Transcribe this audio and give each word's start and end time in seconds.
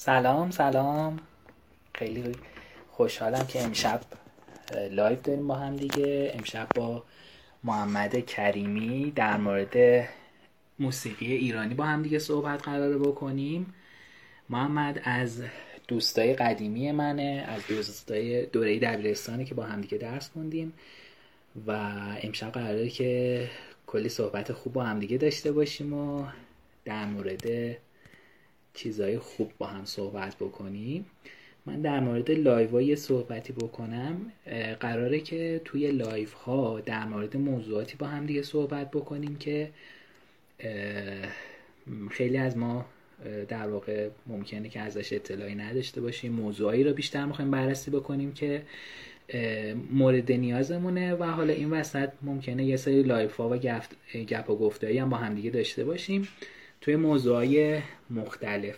سلام 0.00 0.50
سلام. 0.50 1.18
خیلی 1.94 2.32
خوشحالم 2.90 3.46
که 3.46 3.62
امشب 3.62 4.00
لایو 4.90 5.20
داریم 5.20 5.46
با 5.48 5.54
هم 5.54 5.76
دیگه. 5.76 6.32
امشب 6.34 6.68
با 6.74 7.02
محمد 7.64 8.26
کریمی 8.26 9.12
در 9.16 9.36
مورد 9.36 10.08
موسیقی 10.78 11.32
ایرانی 11.32 11.74
با 11.74 11.84
هم 11.84 12.02
دیگه 12.02 12.18
صحبت 12.18 12.62
قراره 12.62 12.98
بکنیم. 12.98 13.74
محمد 14.48 15.00
از 15.04 15.42
دوستای 15.88 16.34
قدیمی 16.34 16.92
منه 16.92 17.44
از 17.48 17.62
دوستای 17.68 18.46
دوره 18.46 18.78
دبیرستانی 18.78 19.44
که 19.44 19.54
با 19.54 19.62
هم 19.62 19.80
دیگه 19.80 19.98
درس 19.98 20.30
خوندیم 20.30 20.72
و 21.66 21.72
امشب 22.22 22.52
قراره 22.52 22.88
که 22.88 23.50
کلی 23.86 24.08
صحبت 24.08 24.52
خوب 24.52 24.72
با 24.72 24.84
هم 24.84 24.98
دیگه 24.98 25.18
داشته 25.18 25.52
باشیم 25.52 25.92
و 25.92 26.24
در 26.84 27.04
مورد 27.04 27.76
چیزهای 28.78 29.18
خوب 29.18 29.52
با 29.58 29.66
هم 29.66 29.84
صحبت 29.84 30.36
بکنیم. 30.36 31.06
من 31.66 31.82
در 31.82 32.00
مورد 32.00 32.30
لایو 32.30 32.80
یه 32.80 32.96
صحبتی 32.96 33.52
بکنم. 33.52 34.32
قراره 34.80 35.20
که 35.20 35.60
توی 35.64 35.90
لایو 35.90 36.28
ها 36.44 36.80
در 36.80 37.04
مورد 37.04 37.36
موضوعاتی 37.36 37.96
با 37.96 38.06
هم 38.06 38.26
دیگه 38.26 38.42
صحبت 38.42 38.90
بکنیم 38.90 39.36
که 39.36 39.70
خیلی 42.10 42.38
از 42.38 42.56
ما 42.56 42.86
در 43.48 43.68
واقع 43.68 44.08
ممکنه 44.26 44.68
که 44.68 44.80
ازش 44.80 45.12
اطلاعی 45.12 45.54
نداشته 45.54 46.00
باشیم. 46.00 46.32
موضوعی 46.32 46.84
رو 46.84 46.92
بیشتر 46.92 47.24
می‌خوایم 47.24 47.50
بررسی 47.50 47.90
بکنیم 47.90 48.32
که 48.32 48.62
مورد 49.90 50.32
نیازمونه 50.32 51.14
و 51.14 51.24
حالا 51.24 51.52
این 51.52 51.70
وسط 51.70 52.08
ممکنه 52.22 52.64
یه 52.64 52.76
سری 52.76 53.02
لایو 53.02 53.36
ها 53.36 53.48
و 53.48 53.56
گپ 54.14 54.50
و 54.50 54.56
گفتایی 54.56 54.98
هم 54.98 55.10
با 55.10 55.16
همدیگه 55.16 55.50
داشته 55.50 55.84
باشیم. 55.84 56.28
توی 56.80 56.96
موضوعهای 56.96 57.80
مختلف. 58.10 58.76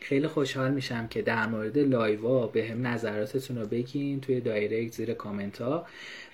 خیلی 0.00 0.26
خوشحال 0.26 0.70
میشم 0.70 1.08
که 1.08 1.22
در 1.22 1.46
مورد 1.46 1.78
لایوا 1.78 2.46
بهم 2.46 2.86
نظراتتون 2.86 3.58
رو 3.58 3.66
بگین 3.66 4.20
توی 4.20 4.40
دایرکت 4.40 4.92
زیر 4.92 5.14
کامنت 5.14 5.60
ها. 5.60 5.86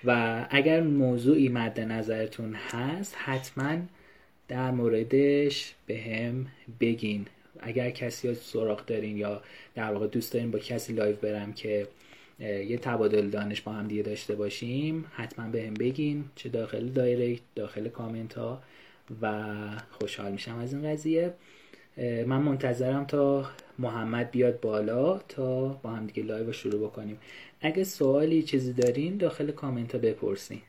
و 0.04 0.46
اگر 0.50 0.80
موضوعی 0.80 1.48
مد 1.48 1.80
نظرتون 1.80 2.54
هست 2.54 3.16
حتما 3.18 3.76
در 4.48 4.70
موردش 4.70 5.74
بهم 5.86 6.46
بگین. 6.80 7.26
اگر 7.60 7.90
کسی 7.90 8.28
ها 8.28 8.34
سراغ 8.34 8.86
دارین 8.86 9.16
یا 9.16 9.42
در 9.74 9.92
واقع 9.92 10.06
دوست 10.06 10.32
دارین 10.32 10.50
با 10.50 10.58
کسی 10.58 10.92
لایو 10.92 11.16
برم 11.16 11.52
که 11.52 11.88
یه 12.40 12.78
تبادل 12.78 13.30
دانش 13.30 13.60
با 13.60 13.72
هم 13.72 13.88
دیگه 13.88 14.02
داشته 14.02 14.34
باشیم 14.34 15.04
حتما 15.12 15.48
بهم 15.48 15.74
بگین 15.74 16.24
چه 16.36 16.48
داخل 16.48 16.88
دایرکت 16.88 17.42
داخل 17.54 17.88
کامنت 17.88 18.34
ها. 18.34 18.62
و 19.22 19.44
خوشحال 19.90 20.32
میشم 20.32 20.58
از 20.58 20.72
این 20.74 20.92
قضیه. 20.92 21.34
من 22.26 22.42
منتظرم 22.42 23.04
تا 23.04 23.50
محمد 23.78 24.30
بیاد 24.30 24.60
بالا 24.60 25.18
تا 25.18 25.68
با 25.68 25.90
هم 25.90 26.06
دیگه 26.06 26.22
لایو 26.22 26.46
رو 26.46 26.52
شروع 26.52 26.88
بکنیم. 26.88 27.18
اگه 27.60 27.84
سوالی 27.84 28.42
چیزی 28.42 28.72
دارین 28.72 29.16
داخل 29.16 29.50
کامنت 29.50 29.92
ها 29.94 29.98
بپرسین. 30.00 30.60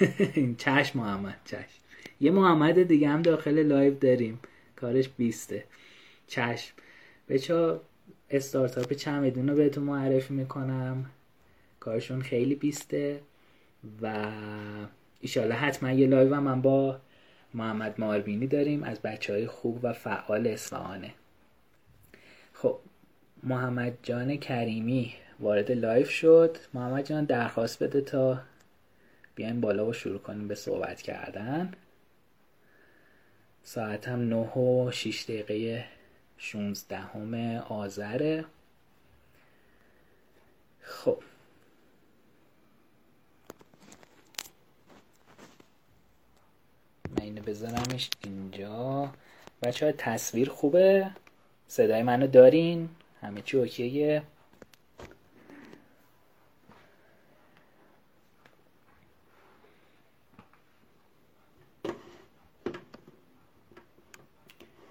چشم 0.58 0.98
محمد 0.98 1.40
چشم. 1.44 1.80
یه 2.20 2.30
محمد 2.30 2.82
دیگه 2.82 3.08
هم 3.08 3.22
داخل 3.22 3.62
لایو 3.62 3.94
داریم. 3.94 4.40
کارش 4.76 5.08
بیسته. 5.08 5.64
چشم. 6.26 6.74
بچه 7.28 7.63
های 7.63 7.80
استارتاپ 8.30 8.92
چمدون 8.92 9.48
رو 9.48 9.56
بهتون 9.56 9.84
معرفی 9.84 10.34
می‌کنم. 10.34 11.10
کارشون 11.80 12.22
خیلی 12.22 12.54
بیسته. 12.54 13.20
و 14.02 14.32
ایشالله 15.20 15.54
حتما 15.54 15.92
یه 15.92 16.06
لایو 16.06 16.40
من 16.40 16.62
با 16.62 17.00
محمد 17.54 18.00
ماربینی 18.00 18.46
داریم 18.46 18.82
از 18.82 19.00
بچه 19.00 19.32
های 19.32 19.46
خوب 19.46 19.80
و 19.82 19.92
فعال 19.92 20.46
اصفهانه. 20.46 21.14
خب 22.52 22.78
محمد 23.42 23.98
جان 24.02 24.36
کریمی 24.36 25.14
وارد 25.40 25.72
لایو 25.72 26.06
شد. 26.06 26.56
محمد 26.74 27.06
جان 27.06 27.24
درخواست 27.24 27.82
بده 27.82 28.00
تا 28.00 28.40
بیایم 29.34 29.60
بالا 29.60 29.86
و 29.86 29.92
شروع 29.92 30.18
کنیم 30.18 30.48
به 30.48 30.54
صحبت 30.54 31.02
کردن. 31.02 31.72
ساعت 33.62 34.08
هم 34.08 34.28
9 34.28 34.36
و 34.36 34.90
6 34.90 35.24
دقیقه 35.24 35.84
16 36.38 36.96
هم 36.96 37.58
آذره. 37.58 38.44
خب 40.80 41.22
من 47.40 47.46
اینو 47.46 47.58
بذارمش 47.58 48.10
اینجا. 48.24 49.12
بچه 49.62 49.86
ها 49.86 49.92
تصویر 49.92 50.48
خوبه؟ 50.50 51.10
صدای 51.68 52.02
منو 52.02 52.26
دارین؟ 52.26 52.88
همه 53.20 53.42
چی 53.42 53.56
اوکیه؟ 53.58 54.22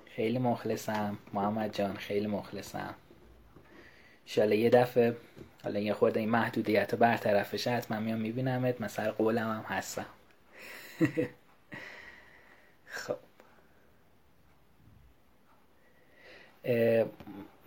خیلی 0.05 0.39
مخلصم. 0.39 1.17
محمد 1.33 1.75
جان 1.75 1.95
خیلی 1.95 2.27
مخلصم. 2.27 2.95
ایشالله 4.25 4.57
یه 4.57 4.69
دفعه 4.69 5.17
حالا 5.63 5.79
یه 5.79 5.93
خورده 5.93 6.19
این 6.19 6.29
محدودیت 6.29 6.93
رو 6.93 6.99
برطرف 6.99 7.53
بشه 7.53 7.71
حتما 7.71 7.99
میام 7.99 8.19
میبینمت. 8.19 8.81
سر 8.81 9.11
قولم 9.11 9.49
هم 9.49 9.65
هستم. 9.67 10.05
خب. 12.99 13.17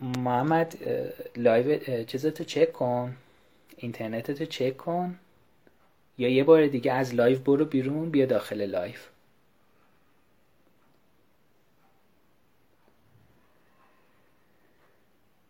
محمد 0.00 0.74
لایو 1.36 2.04
چیزتو 2.04 2.44
چک 2.44 2.72
کن. 2.72 3.16
اینترنتتو 3.76 4.44
چک 4.44 4.76
کن. 4.76 5.18
یا 6.18 6.28
یه 6.28 6.44
بار 6.44 6.66
دیگه 6.66 6.92
از 6.92 7.14
لایو 7.14 7.38
برو 7.38 7.64
بیرون 7.64 8.10
بیا 8.10 8.26
داخل 8.26 8.66
لایو. 8.66 8.96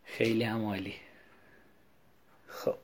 خیلی 0.05 0.45
هم 0.45 0.65
عالی 0.67 0.95
خب 2.49 2.77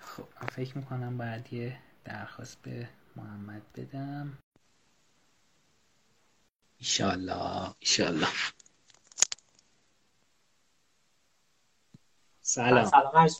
خب 0.00 0.24
من 0.42 0.47
فکر 0.58 0.78
می‌کنم 0.78 1.18
باید 1.18 1.52
یه 1.52 1.78
درخواست 2.04 2.62
به 2.62 2.88
محمد 3.16 3.62
بدم. 3.76 4.38
ایشالله 6.78 7.74
ایشالله. 7.78 8.26
سلام. 12.40 12.84
سلام 12.84 13.16
عرض 13.16 13.36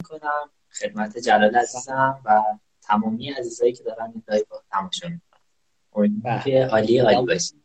می‌کنم 0.00 0.50
خدمت 0.70 1.18
جلال 1.18 1.56
عزیزم 1.56 2.20
و 2.24 2.42
تمامی 2.82 3.30
عزیزایی 3.30 3.72
که 3.72 3.84
دارن 3.84 4.10
این 4.14 4.22
لایو 4.28 4.44
تماشا 4.70 5.08
می‌کنن. 5.08 6.40
که 6.44 6.66
عالی 6.66 6.98
عالی 6.98 7.26
باشی 7.26 7.62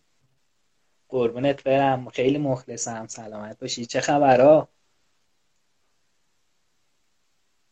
قربونت 1.09 1.63
برم. 1.63 2.09
خیلی 2.09 2.37
مخلصم. 2.37 3.07
سلامت 3.07 3.59
باشی. 3.59 3.85
چه 3.85 4.01
خبرها؟ 4.01 4.69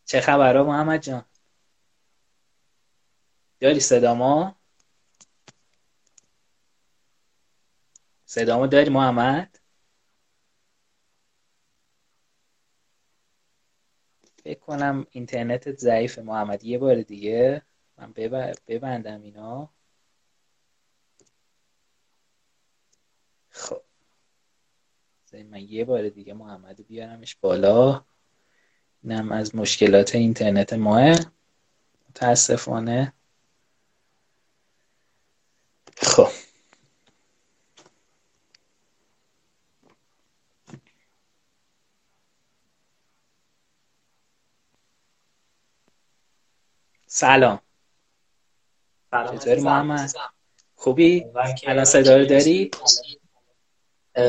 چه 0.05 0.21
خبرها 0.21 0.63
محمد 0.63 1.01
جان؟ 1.01 1.25
داری 3.59 3.79
صداما 3.79 4.55
صدامو 8.25 8.67
داری 8.67 8.89
محمد؟ 8.89 9.59
فکر 14.43 14.59
کنم 14.59 15.05
اینترنتت 15.11 15.77
ضعیفه 15.77 16.21
محمد. 16.21 16.63
یه 16.63 16.77
بار 16.77 17.01
دیگه 17.01 17.61
من 17.97 18.13
ببندم 18.67 19.21
اینا 19.21 19.69
خب. 23.49 23.81
من 25.33 25.61
یه 25.61 25.85
بار 25.85 26.09
دیگه 26.09 26.33
محمد 26.33 26.87
بیارمش 26.87 27.35
بالا. 27.35 28.05
اینم 29.05 29.31
از 29.31 29.55
مشکلات 29.55 30.15
اینترنت 30.15 30.73
ماه. 30.73 31.19
متاسفانه. 32.09 33.13
خب. 35.97 36.27
سلام. 47.07 47.59
چطوری 49.11 49.61
محمد؟ 49.61 50.11
خوبی؟ 50.75 51.25
الان 51.67 51.85
صدا 51.85 52.17
رو 52.17 52.25
داری؟ 52.25 52.71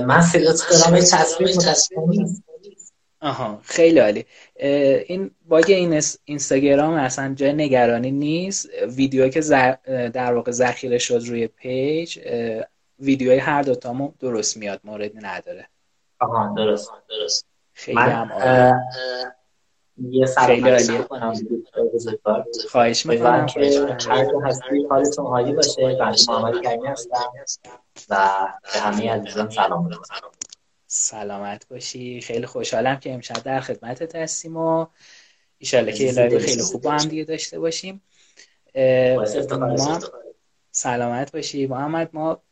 من 0.06 0.23
صدا 0.23 0.52
دارم 0.52 1.00
تصویر 1.00 1.56
متاسفانه 1.56 2.43
آها. 3.26 3.61
خیلی 3.62 3.99
عالی. 3.99 4.26
این 5.06 5.31
باگ 5.49 5.64
این 5.69 6.02
اینستاگرام 6.25 6.94
اصلا 6.94 7.34
جای 7.34 7.52
نگرانی 7.52 8.11
نیست. 8.11 8.69
ویدیو 8.88 9.28
که 9.28 9.40
در 10.14 10.34
واقع 10.34 10.52
ذخیره 10.52 10.99
شد 10.99 11.23
روی 11.26 11.46
پیج 11.46 12.19
ویدیوهای 12.99 13.38
هر 13.38 13.62
دوتامو 13.62 14.12
درست 14.20 14.56
میاد 14.56 14.81
موردی 14.84 15.19
نداره. 15.23 15.69
آها 16.20 16.55
درست 16.56 16.90
درست. 17.08 17.46
خیلی 17.73 17.99
هم 17.99 18.31
یه 20.11 20.26
خیلی 20.26 20.99
خواهش 22.69 23.06
می‌کنم. 23.06 23.46
که 23.46 23.87
هر 24.08 24.25
دو 24.25 24.40
هستی 24.40 24.87
حالتون 24.90 25.26
عالی 25.26 25.52
باشه. 25.52 25.96
بنده 26.00 26.17
محمد 26.28 26.62
کریمی 26.62 26.88
هستم 26.88 27.20
و 28.11 28.17
به 28.62 28.81
همه 28.81 29.11
عزیزان 29.11 29.50
سلام. 29.50 29.88
می‌کنم 29.88 30.31
سلامت 30.87 31.69
باشی. 31.69 32.21
خیلی 32.21 32.47
خوشحالم 32.47 33.00
که 33.00 33.12
امشب 33.12 33.43
در 33.43 33.61
خدمتت 33.61 34.17
هستیم 34.17 34.56
و 34.56 34.87
ایشالله 35.59 35.93
که 35.93 36.12
لایو 36.12 36.38
خیلی 36.38 36.62
خوب 36.62 36.83
با 36.83 36.91
هم 36.91 37.09
دیگه 37.09 37.25
داشته 37.25 37.59
باشیم. 37.59 38.03
ما 38.77 40.00
سلامت 40.71 41.33
باشی. 41.33 41.67
محمد 41.67 42.11
ما 42.12 42.43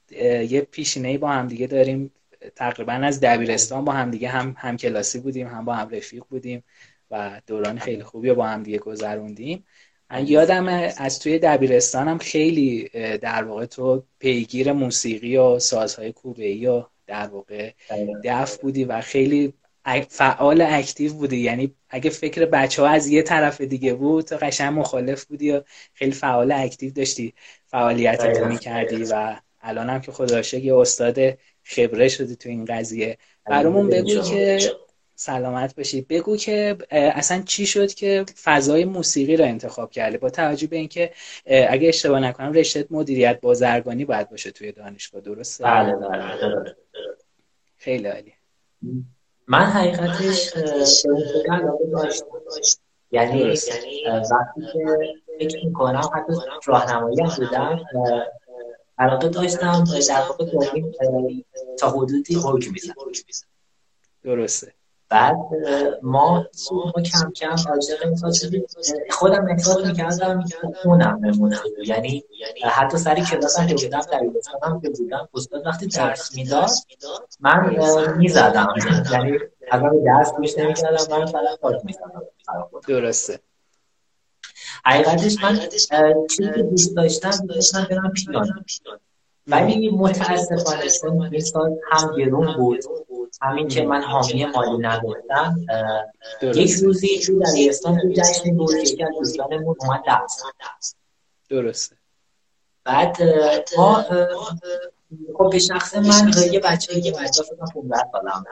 یه 0.48 0.60
پیشینه 0.60 1.18
با 1.18 1.28
هم 1.28 1.48
دیگه 1.48 1.66
داریم. 1.66 2.12
تقریبا 2.56 2.92
از 2.92 3.20
دبیرستان 3.20 3.84
با 3.84 3.92
هم 3.92 4.10
دیگه 4.10 4.28
هم 4.28 4.54
هم 4.58 4.76
کلاسی 4.76 5.20
بودیم 5.20 5.46
هم 5.46 5.64
با 5.64 5.74
هم 5.74 5.88
رفیق 5.88 6.24
بودیم 6.30 6.64
و 7.10 7.40
دوران 7.46 7.78
خیلی 7.78 8.02
خوبی 8.02 8.32
با 8.32 8.46
هم 8.46 8.62
دیگه 8.62 8.78
گذروندیم. 8.78 9.64
من 10.10 10.26
یادم 10.26 10.68
از 10.98 11.18
توی 11.18 11.38
دبیرستانم 11.38 12.18
خیلی 12.18 12.88
در 13.18 13.44
واقع 13.44 13.66
تو 13.66 14.04
پیگیر 14.18 14.72
موسیقی 14.72 15.36
و 15.36 15.58
سازهای 15.58 16.12
کوبه 16.12 16.70
و 16.70 16.82
در 17.06 17.26
واقع 17.26 17.72
دف 18.24 18.56
بودی 18.58 18.84
و 18.84 19.00
خیلی 19.00 19.54
فعال 20.08 20.60
active 20.60 21.14
بودی. 21.14 21.36
یعنی 21.36 21.74
اگه 21.88 22.10
فکر 22.10 22.44
بچه 22.44 22.82
ها 22.82 22.88
از 22.88 23.06
یه 23.06 23.22
طرف 23.22 23.60
دیگه 23.60 23.94
بود 23.94 24.24
تو 24.24 24.36
قشنگ 24.36 24.78
مخالف 24.78 25.24
بودی 25.24 25.50
و 25.50 25.62
خیلی 25.94 26.12
فعال 26.12 26.52
active 26.52 26.92
داشتی 26.92 27.34
فعالیت 27.66 28.24
می 28.24 28.58
کردی 28.58 29.04
و 29.04 29.36
الان 29.62 29.90
هم 29.90 30.00
که 30.00 30.12
خدایی 30.12 30.40
یه 30.58 30.76
استاد 30.76 31.18
خبره 31.62 32.08
شدی 32.08 32.36
تو 32.36 32.48
این 32.48 32.64
قضیه. 32.64 33.18
برامون 33.44 33.88
بگو 33.88 34.22
که 34.22 34.58
سلامت 35.14 35.76
باشی 35.76 36.00
بگو 36.00 36.36
که 36.36 36.76
اصلا 36.90 37.42
چی 37.42 37.66
شد 37.66 37.94
که 37.94 38.24
فضای 38.42 38.84
موسیقی 38.84 39.36
رو 39.36 39.44
انتخاب 39.44 39.90
کردی؟ 39.90 40.18
با 40.18 40.30
توجه 40.30 40.66
به 40.66 40.76
اینکه 40.76 41.12
اگه 41.46 41.88
اشتباه 41.88 42.20
نکنم 42.20 42.52
رشته 42.52 42.86
مدیریت 42.90 43.40
بازرگانی 43.40 44.04
باید 44.04 44.30
باشه 44.30 44.50
توی 44.50 44.72
دانشگاه 44.72 45.20
درسته؟ 45.20 45.64
بله 45.64 45.96
بله 45.96 46.76
خیلی 47.76 48.08
عالی. 48.08 48.32
من 49.46 49.64
حقیقتش 49.64 50.52
یعنی 53.10 53.44
وقتی 54.30 54.60
که 54.72 54.98
فکر 55.38 55.64
می‌کنم 55.64 56.10
حتی 56.14 56.32
راهنمایی 56.66 57.20
هم 57.20 57.32
بودم 57.36 57.80
علاقه 58.98 59.28
داشتم 59.28 59.84
در 60.08 60.20
واقع 60.20 60.44
تا 61.78 61.90
حدودی 61.90 62.34
حکم 62.34 62.72
میزن 62.72 62.94
درسته. 64.22 64.72
بعد 65.08 65.36
ما 66.02 66.46
ما 66.72 66.92
کم 66.92 67.30
کم 67.30 67.56
خودم 69.10 69.46
احساس 69.50 69.86
می‌کردم 69.86 70.44
خونم 70.82 71.20
بمونه. 71.20 71.60
یعنی 71.86 72.24
حتی 72.64 72.98
سری 72.98 73.22
کلاس 73.22 73.58
هم 73.58 73.66
که 73.66 73.74
بودم 73.74 74.00
در 74.00 74.20
هم 74.62 74.80
که 74.80 74.90
بودم 74.90 75.28
استاد 75.34 75.66
وقتی 75.66 75.86
درس 75.86 76.36
می‌داد 76.36 76.70
من 77.40 77.76
می‌زدم. 78.16 78.74
یعنی 79.12 79.38
اگر 79.70 79.90
درس 80.06 80.32
گوش 80.32 80.58
نمی‌کردم 80.58 81.18
من 81.18 81.26
فقط 81.26 81.60
خاک 81.62 81.84
می‌زدم. 81.84 82.22
درسته. 82.88 83.40
حقیقتش 84.84 85.42
من 85.42 85.60
چیزی 86.30 86.62
دوست 86.62 86.96
داشتم 86.96 87.30
دوستم 87.30 87.86
برم 87.90 88.12
پیانو. 88.12 88.52
ولی 89.46 89.90
متاسفانه 89.90 90.88
چون 91.00 91.22
این 91.22 91.40
سال 91.40 91.76
هم 91.92 92.16
گرون 92.16 92.56
بود 92.56 92.84
همین 93.42 93.68
که 93.68 93.82
من 93.82 94.02
حامی 94.02 94.44
مالی 94.44 94.78
نداشتم 94.78 95.56
یک 96.42 96.72
روزی 96.72 97.18
تو 97.18 97.40
دبیرستان 97.40 98.00
تو 98.00 98.12
جشن 98.12 98.56
بود 98.56 98.70
که 98.70 98.78
یکی 98.78 99.04
از 99.04 99.10
دوستانمون 99.18 99.76
اومد 99.80 100.02
درس 100.06 100.42
درسته. 101.48 101.96
بعد 102.84 103.16
ما 103.78 104.04
خب 105.38 105.50
به 105.50 105.58
شخص 105.58 105.94
من 105.94 106.32
یه 106.52 106.60
بچه 106.60 106.98
یه 106.98 107.12
بچه 107.12 107.42
فکر 107.42 107.72
15 107.74 107.98
سالم 108.22 108.44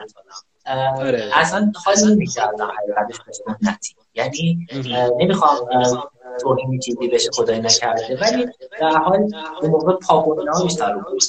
آره. 0.97 1.31
اصلا 1.33 1.71
حال 1.85 1.95
نمی‌کردم 2.11 2.71
حقیقتش 2.71 3.19
به 3.45 3.77
یعنی 4.13 4.67
نمی‌خوام 5.17 5.57
توهینی 6.41 6.79
چیزی 6.79 7.07
بشه 7.07 7.29
خدای 7.33 7.59
نکرده 7.59 8.17
ولی 8.21 8.45
در 8.79 8.97
حال 8.97 9.29
اون 9.61 9.71
موقع 9.71 9.93
پاپونا 9.93 10.63
بیشتر 10.63 10.93
بود 10.93 11.21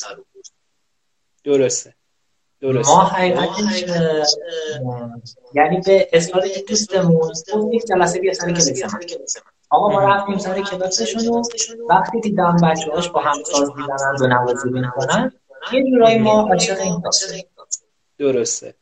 درسته. 1.44 1.94
درسته 2.60 2.92
ما 2.92 3.04
حقیقتش 3.04 3.84
یعنی 5.54 5.80
به 5.80 6.08
اصرار 6.12 6.44
دوستمون 6.68 7.72
یک 7.72 7.86
جلسه 7.86 8.20
بیا 8.20 8.34
سر 8.34 8.52
کلاس 8.52 9.36
آقا 9.70 9.88
ما 9.88 10.00
رفتیم 10.00 10.38
سر 10.38 10.62
کلاسشون 10.62 11.28
و 11.28 11.42
وقتی 11.88 12.20
دیدم 12.20 12.56
بچه 12.62 12.90
هاش 12.90 13.08
با 13.08 13.20
هم 13.20 13.42
ساز 13.44 13.70
می‌زنن 13.76 14.16
و 14.20 14.26
نوازی 14.26 14.70
می‌کنن 14.70 15.32
یه 15.72 15.90
جورایی 15.90 16.18
ما 16.18 16.48
عاشق 16.48 16.80
این 16.80 17.02
درسته. 18.18 18.74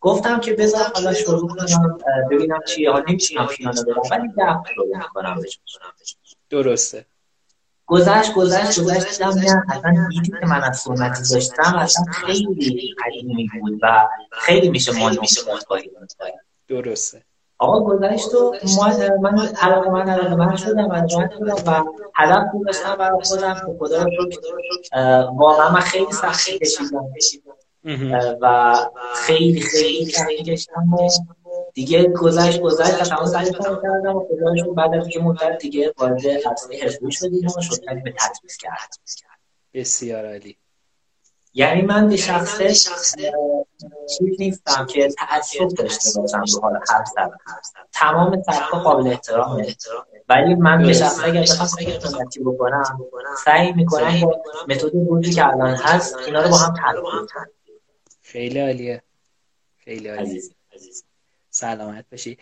گفتم 0.00 0.40
که 0.40 0.52
بذار 0.52 0.82
حالا 0.94 1.14
شروع 1.14 1.48
کنم 1.48 1.98
ببینم 2.30 2.60
چیه 2.68 2.90
حالا 2.90 3.04
نمی‌تونم 3.08 3.46
پیانو 3.46 3.82
بدم 3.82 4.00
ولی 4.10 4.28
دفت 4.28 4.70
رو 4.76 4.86
کنم 5.14 5.40
درسته. 6.50 7.06
گذشت 7.90 8.34
گذشت 8.34 8.80
گذشت 8.80 9.22
نه 9.22 9.28
اصلا 9.28 10.06
دیدی 10.10 10.30
که 10.40 10.46
من 10.46 10.62
از 10.62 10.78
سنتی 10.78 11.34
داشتم 11.34 11.76
اصلا 11.76 12.04
خیلی 12.12 12.94
قدیمی 13.04 13.48
بود 13.60 13.78
و 13.82 14.08
خیلی 14.32 14.68
میشه 14.68 14.98
مال 14.98 15.18
میشه 15.20 15.40
درسته. 16.68 17.22
آقا 17.58 17.80
گذشت 17.80 18.34
و 18.34 18.54
من 19.20 19.48
علاقه 19.62 19.90
من 19.90 20.08
علاقه 20.08 20.34
من 20.34 20.56
شدم 20.56 20.92
علاقه 20.92 20.92
من 20.92 21.08
شدم 21.08 21.54
و 21.66 21.84
هدف 22.14 22.44
داشتم 22.66 22.96
برای 22.96 23.20
خودم 23.24 23.54
که 23.54 23.76
خدا 23.78 24.02
رو 24.02 24.30
واقعا 25.38 25.70
من 25.70 25.80
خیلی 25.80 26.12
سختی 26.12 26.58
کشیدم. 26.58 27.04
و 28.40 28.76
خیلی 29.14 29.60
خیلی 29.60 30.12
کشیدم 30.44 30.94
و 30.94 31.08
دیگه 31.74 32.08
گذشت 32.08 32.60
گذشت 32.60 33.00
و 33.00 33.04
تمام 33.04 33.26
سعی 33.26 33.50
کردم 33.52 34.16
و 34.16 34.28
خدا 34.28 34.72
بعد 34.72 34.94
از 34.94 35.08
که 35.08 35.20
مدت 35.20 35.58
دیگه 35.58 35.94
وارد 35.98 36.26
عرصه 36.26 36.78
حرفه‌ای 36.82 37.12
شدیم 37.12 37.46
و 37.46 37.60
شد 37.60 37.84
به 38.04 38.14
تدریس 38.18 38.56
کرد. 38.56 38.90
بسیار 39.74 40.26
عالی. 40.26 40.56
یعنی 41.54 41.82
من 41.82 42.08
به 42.08 42.16
شخصه 42.16 42.74
چیز 44.18 44.36
نیستم 44.38 44.86
که 44.86 45.08
تعصب 45.08 45.68
داشته 45.68 46.20
باشم 46.20 46.44
رو 46.52 46.60
حال 46.60 46.80
هر 46.90 47.04
سر. 47.04 47.30
تمام 47.92 48.42
سرها 48.42 48.82
قابل 48.82 49.06
احترامه. 49.06 49.76
ولی 50.28 50.54
من 50.54 50.82
به 50.82 50.92
شخصه 50.92 51.24
اگر 51.24 51.42
بخوام 51.42 52.28
بکنم 52.46 52.84
سعی 53.44 53.72
می‌کنم 53.72 54.20
با 54.20 54.42
متد 54.68 54.92
بودی 54.92 55.32
که 55.32 55.46
الان 55.46 55.74
هست 55.74 56.16
اینا 56.26 56.42
رو 56.42 56.48
با 56.48 56.56
هم 56.56 56.74
ترکیب 56.74 57.80
خیلی 58.22 58.60
عالیه. 58.60 59.02
خیلی 59.76 60.08
عالیه. 60.08 60.42
سلامت 61.60 62.04
باشی. 62.10 62.38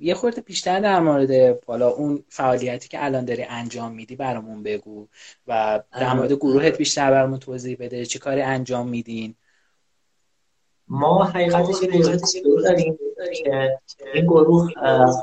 یه 0.00 0.14
خورده 0.14 0.40
بیشتر 0.40 0.80
در 0.80 1.00
مورد 1.00 1.64
بالا 1.64 1.88
اون 1.88 2.24
فعالیتی 2.28 2.88
که 2.88 3.04
الان 3.04 3.24
داری 3.24 3.42
انجام 3.42 3.92
میدی 3.92 4.16
برامون 4.16 4.62
بگو 4.62 5.08
و 5.46 5.82
در 5.92 6.14
مورد 6.14 6.32
گروهت 6.32 6.78
بیشتر 6.78 7.10
برامون 7.10 7.38
توضیح 7.38 7.76
بده. 7.80 8.06
چه 8.06 8.18
کاری 8.18 8.42
انجام 8.42 8.88
میدین؟ 8.88 9.34
ما 10.88 11.24
حقیقتش 11.24 11.82
یه 11.82 11.88
گروه 12.42 12.62
داریم 12.62 12.98
که 13.44 13.78
این 14.14 14.26
گروه 14.26 14.72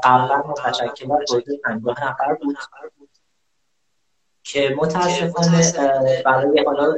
قبلا 0.03 0.43
متشکل 0.47 1.11
از 1.11 1.31
حدود 1.31 1.61
50 1.63 2.03
نفر 2.03 2.33
بود 2.33 2.57
که 4.43 4.75
متاسفانه 4.77 5.73
برای 6.25 6.63
حالا 6.65 6.95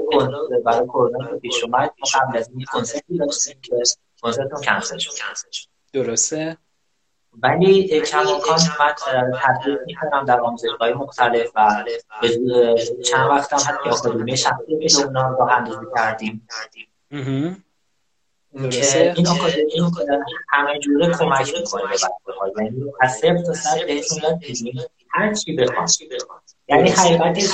برای 0.66 0.88
کرونا 0.88 1.28
که 1.28 1.36
پیش 1.36 1.64
اومد 1.64 1.94
ما 2.00 2.22
قبل 2.22 2.38
از 2.38 2.50
این 2.50 2.66
کنسرتی 2.66 3.18
داشتیم 3.18 3.58
که 3.62 3.76
کنسرت 4.22 4.52
کنسل 4.52 4.98
شد. 4.98 5.71
درسته؟ 5.94 6.58
ولی 7.44 8.02
کماکان 8.02 8.60
من 8.80 9.40
تدریس 9.42 9.80
می‌کنم 9.86 10.26
در 10.26 10.40
آموزشگاه 10.40 10.90
مختلف 10.90 11.52
و 11.56 11.86
چند 13.06 13.30
وقت 13.30 13.54
هم 13.54 13.60
حتی 13.60 13.90
آکادمی 13.90 14.38
شخصی 14.38 14.88
که 14.88 15.06
اونا 15.06 15.30
رو 15.30 15.42
اندازی 15.42 15.86
کردیم. 15.96 16.48
که 18.72 19.14
این 19.16 19.28
آکادمی 19.28 20.22
همه 20.50 20.80
جوره 20.80 21.14
کمک 21.14 21.54
می‌کنه 21.60 21.84
به 21.84 21.90
بچه 21.90 22.08
ها 22.40 22.48
یعنی 22.58 22.84
از 23.02 23.12
صفر 23.14 23.42
تا 23.46 23.54
سر 23.54 23.86
بهشون 23.88 24.18
یاد 24.24 24.40
هر 25.10 25.34
چی 25.34 25.56
بخوام. 25.56 25.88
یعنی 26.72 26.90
حقیقتش 26.90 27.50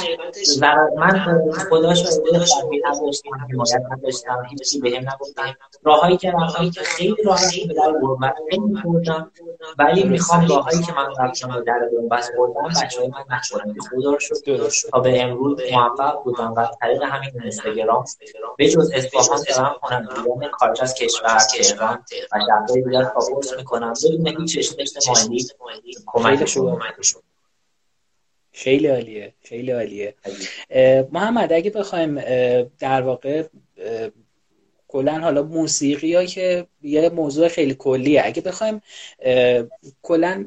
من 0.98 1.42
خدا 1.70 1.94
شده 1.94 2.46
فرمی 2.46 2.82
نداشتم 2.86 3.30
حمایت 3.52 3.82
نداشتم 3.92 4.46
هیچی 4.50 4.80
بهم 4.80 5.10
نگفتن. 5.10 5.54
راههایی 5.84 6.18
که 6.18 6.32
رفتم 6.32 6.70
که 6.70 6.82
خیلی 6.82 7.24
راهی 7.26 7.68
به 7.68 7.74
در 7.74 7.94
غربت 8.02 8.36
خیلی 8.50 8.82
خوردم 8.84 9.32
ولی 9.78 10.04
می‌خوام 10.04 10.48
راههایی 10.48 10.82
که 10.82 10.94
من 10.94 11.26
رفتم 11.26 11.48
به 11.48 11.62
در 11.62 11.80
بس 12.12 12.30
خوردم 12.36 12.68
بچه 12.84 13.00
های 13.00 13.08
من 13.08 13.36
نخورم 13.36 13.76
خدا 13.90 14.12
رو 14.12 14.20
شد 14.20 14.36
تا 14.92 15.00
به 15.00 15.24
امروز 15.24 15.60
موفق 15.72 16.24
بودم 16.24 16.54
و 16.58 16.68
طریق 16.82 17.04
همین 17.04 17.30
اینستاگرام 17.42 18.06
به 18.58 18.70
جز 18.70 18.92
اصفهان 18.94 19.40
دارم 19.50 19.76
کنندگان 19.82 20.52
خارج 20.52 20.82
از 20.82 20.94
کشور 20.94 21.38
تهران 21.38 22.04
و 22.32 22.40
شهرهای 22.48 22.82
دیگر 22.82 23.04
کاپوس 23.04 23.58
می‌کنم. 23.58 23.94
بدون 24.04 24.28
هیچ 24.28 24.58
اشتش 24.80 25.08
مالی 25.10 25.48
کمکشون 26.06 26.82
خیلی 28.58 28.88
عالیه 28.88 29.34
خیلی 29.44 29.72
عالیه. 29.72 30.16
محمد 31.12 31.54
اگه 31.54 31.70
بخوایم 31.70 32.16
در 32.80 33.02
واقع 33.02 33.44
کلا 34.88 35.20
حالا 35.20 35.44
موسیقی 35.44 36.16
ها 36.16 36.26
که 36.26 36.68
یه 36.82 37.10
موضوع 37.10 37.48
خیلی 37.48 37.74
کلیه. 37.74 38.22
اگه 38.26 38.42
بخوایم 38.42 38.82
کلا 40.02 40.46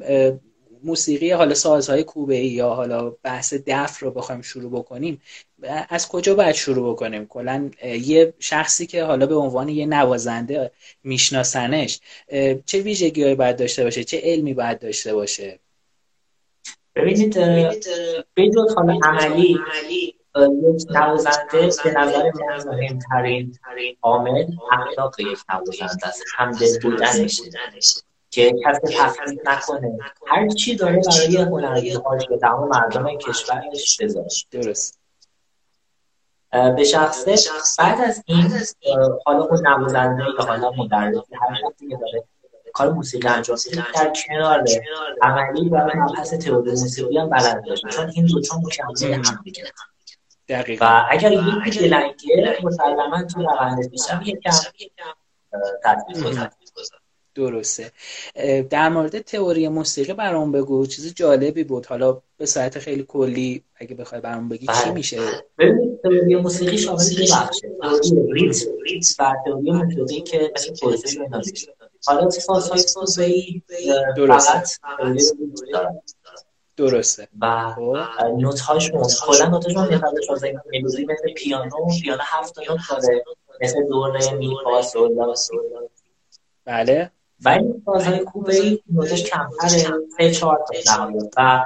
موسیقی 0.83 1.31
حالا 1.31 1.53
سازهای 1.53 2.03
کوبه 2.03 2.35
ای 2.35 2.47
یا 2.47 2.69
حالا 2.69 3.09
بحث 3.09 3.53
دف 3.67 3.99
رو 3.99 4.11
بخوایم 4.11 4.41
شروع 4.41 4.71
بکنیم 4.71 5.21
از 5.89 6.07
کجا 6.07 6.35
باید 6.35 6.55
شروع 6.55 6.93
بکنیم؟ 6.93 7.25
کلا 7.25 7.71
یه 7.83 8.33
شخصی 8.39 8.85
که 8.87 9.03
حالا 9.03 9.25
به 9.25 9.35
عنوان 9.35 9.69
یه 9.69 9.85
نوازنده 9.85 10.71
میشناسنش 11.03 11.99
چه 12.65 12.79
ویژگی 12.79 13.35
باید 13.35 13.57
داشته 13.57 13.83
باشه؟ 13.83 14.03
چه 14.03 14.21
علمی 14.23 14.53
باید 14.53 14.79
داشته 14.79 15.13
باشه؟ 15.13 15.59
ببینید 17.01 17.33
جز 18.55 18.75
حالا 18.75 18.99
عملی 19.03 19.59
یک 20.35 20.87
نوازنده 20.89 21.69
به 21.83 21.91
نظر 21.97 22.23
من 22.23 22.75
مهمترین 22.75 23.57
عامل 24.01 24.45
اخلاق 24.71 25.19
یک 25.19 25.39
نوازنده 25.53 26.07
است 26.07 26.23
همدل 26.37 26.79
بودنش 26.81 27.41
که 28.29 28.53
کسی 28.65 28.97
تفکیک 28.97 29.39
نکنه. 29.45 29.97
هر 30.27 30.47
چی 30.47 30.75
داره 30.75 31.01
برای 31.51 31.93
خارج 31.93 32.27
به 32.27 32.37
تمام 32.37 32.69
مردم 32.69 33.17
کشورش 33.17 33.97
بذاره. 34.01 34.27
درست. 34.51 34.99
به 36.51 36.83
شخصه 36.83 37.35
بعد 37.79 38.01
از 38.01 38.23
این 38.25 38.51
حالا 39.25 39.43
اون 39.43 39.67
نوازنده 39.67 40.23
یا 40.39 40.45
حالا 40.45 40.71
مدرس 40.71 41.15
هر 41.41 41.55
شخصی 41.61 41.87
که 41.89 41.97
داره 41.97 42.23
کار 42.73 42.91
موسیقی 42.93 43.27
انجام 43.27 43.57
در 43.95 44.13
کنار 44.27 44.63
عملی 45.21 45.69
و 45.69 45.89
مبحث 45.95 46.33
تئوری 46.33 46.71
موسیقی 46.71 47.17
هم 47.17 47.29
بلد 47.29 47.63
داشت 47.67 47.87
چون 47.87 48.11
این 48.15 48.25
دو 48.25 48.41
تا 48.41 48.57
مکمل 48.57 49.13
هم 49.13 49.43
دقیقا. 50.49 50.85
و 50.85 51.05
اگر 51.09 51.31
یکی 51.67 51.79
دلنگه 51.79 52.57
مسلما 52.63 53.23
تو 53.23 53.41
روند 53.41 53.91
میشم. 53.91 54.21
یکم 54.25 54.51
تاثیر 55.83 56.23
گذار. 56.23 56.49
درسته. 57.35 57.91
در 58.69 58.89
مورد 58.89 59.19
تئوری 59.19 59.67
موسیقی 59.67 60.13
برام 60.13 60.51
بگو. 60.51 60.85
چیز 60.85 61.13
جالبی 61.13 61.63
بود. 61.63 61.85
حالا 61.85 62.21
به 62.37 62.45
صورت 62.45 62.79
خیلی 62.79 63.03
کلی 63.07 63.63
اگه 63.75 63.95
بخوای 63.95 64.21
برام 64.21 64.49
بگی 64.49 64.67
چی 64.83 64.91
میشه؟ 64.91 65.17
ببینید 65.57 66.01
تئوری 66.01 66.35
موسیقی 66.35 66.77
شامل 66.77 66.97
دو 66.97 67.23
بخشه. 67.35 67.69
تئوری 68.03 68.51
ریتم. 68.83 69.23
و 69.23 69.35
تئوری 69.45 69.71
موسیقی 69.71 70.21
که 70.21 70.51
مثل 70.55 70.75
پروسه 70.81 71.19
رو 71.19 71.27
حالا 72.05 72.29
سازهای 72.29 72.83
توزیعی 72.83 73.63
فقط 74.27 74.69
درسته. 76.77 77.27
و 77.41 77.75
نوت 78.37 78.59
هاشون 78.59 79.07
کلا 79.27 79.47
نوت 79.49 79.65
هاشون 79.65 79.95
مثل 79.95 80.27
توزیعی 80.27 80.53
ملودی 80.73 81.05
مثل 81.05 81.33
پیانو 81.33 81.87
پیانو 82.01 82.21
هفت 82.21 82.59
نوت 82.59 82.79
داره 82.89 83.23
مثل 83.61 83.87
دور 83.87 84.33
می 84.37 84.55
فا 84.63 84.81
سول 84.81 85.15
لا 85.15 85.33
بله. 86.65 87.11
ولی 87.45 87.83
سازهای 87.85 88.19
کوبه 88.19 88.55
ای 88.55 88.79
نوتش 88.89 89.23
کمتره 89.23 89.93
سه 90.17 90.31
چهار 90.31 90.65
تا 90.85 91.11
و 91.37 91.65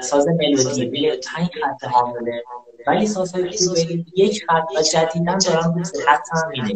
ساز 0.00 0.26
ملودی 0.28 0.86
به 0.86 1.20
پنج 1.26 1.48
خط 1.48 1.84
حامله 1.84 2.42
ولی 2.86 3.06
سازهای 3.06 3.58
کوبه 3.58 3.80
ای 3.80 4.04
یک 4.16 4.44
خط 4.48 4.64
و 4.76 4.82
جدیدا 4.82 5.38
دارن 5.46 5.78
رو 5.78 5.84
سه 5.84 5.98
خط 6.06 6.28
هم 6.32 6.74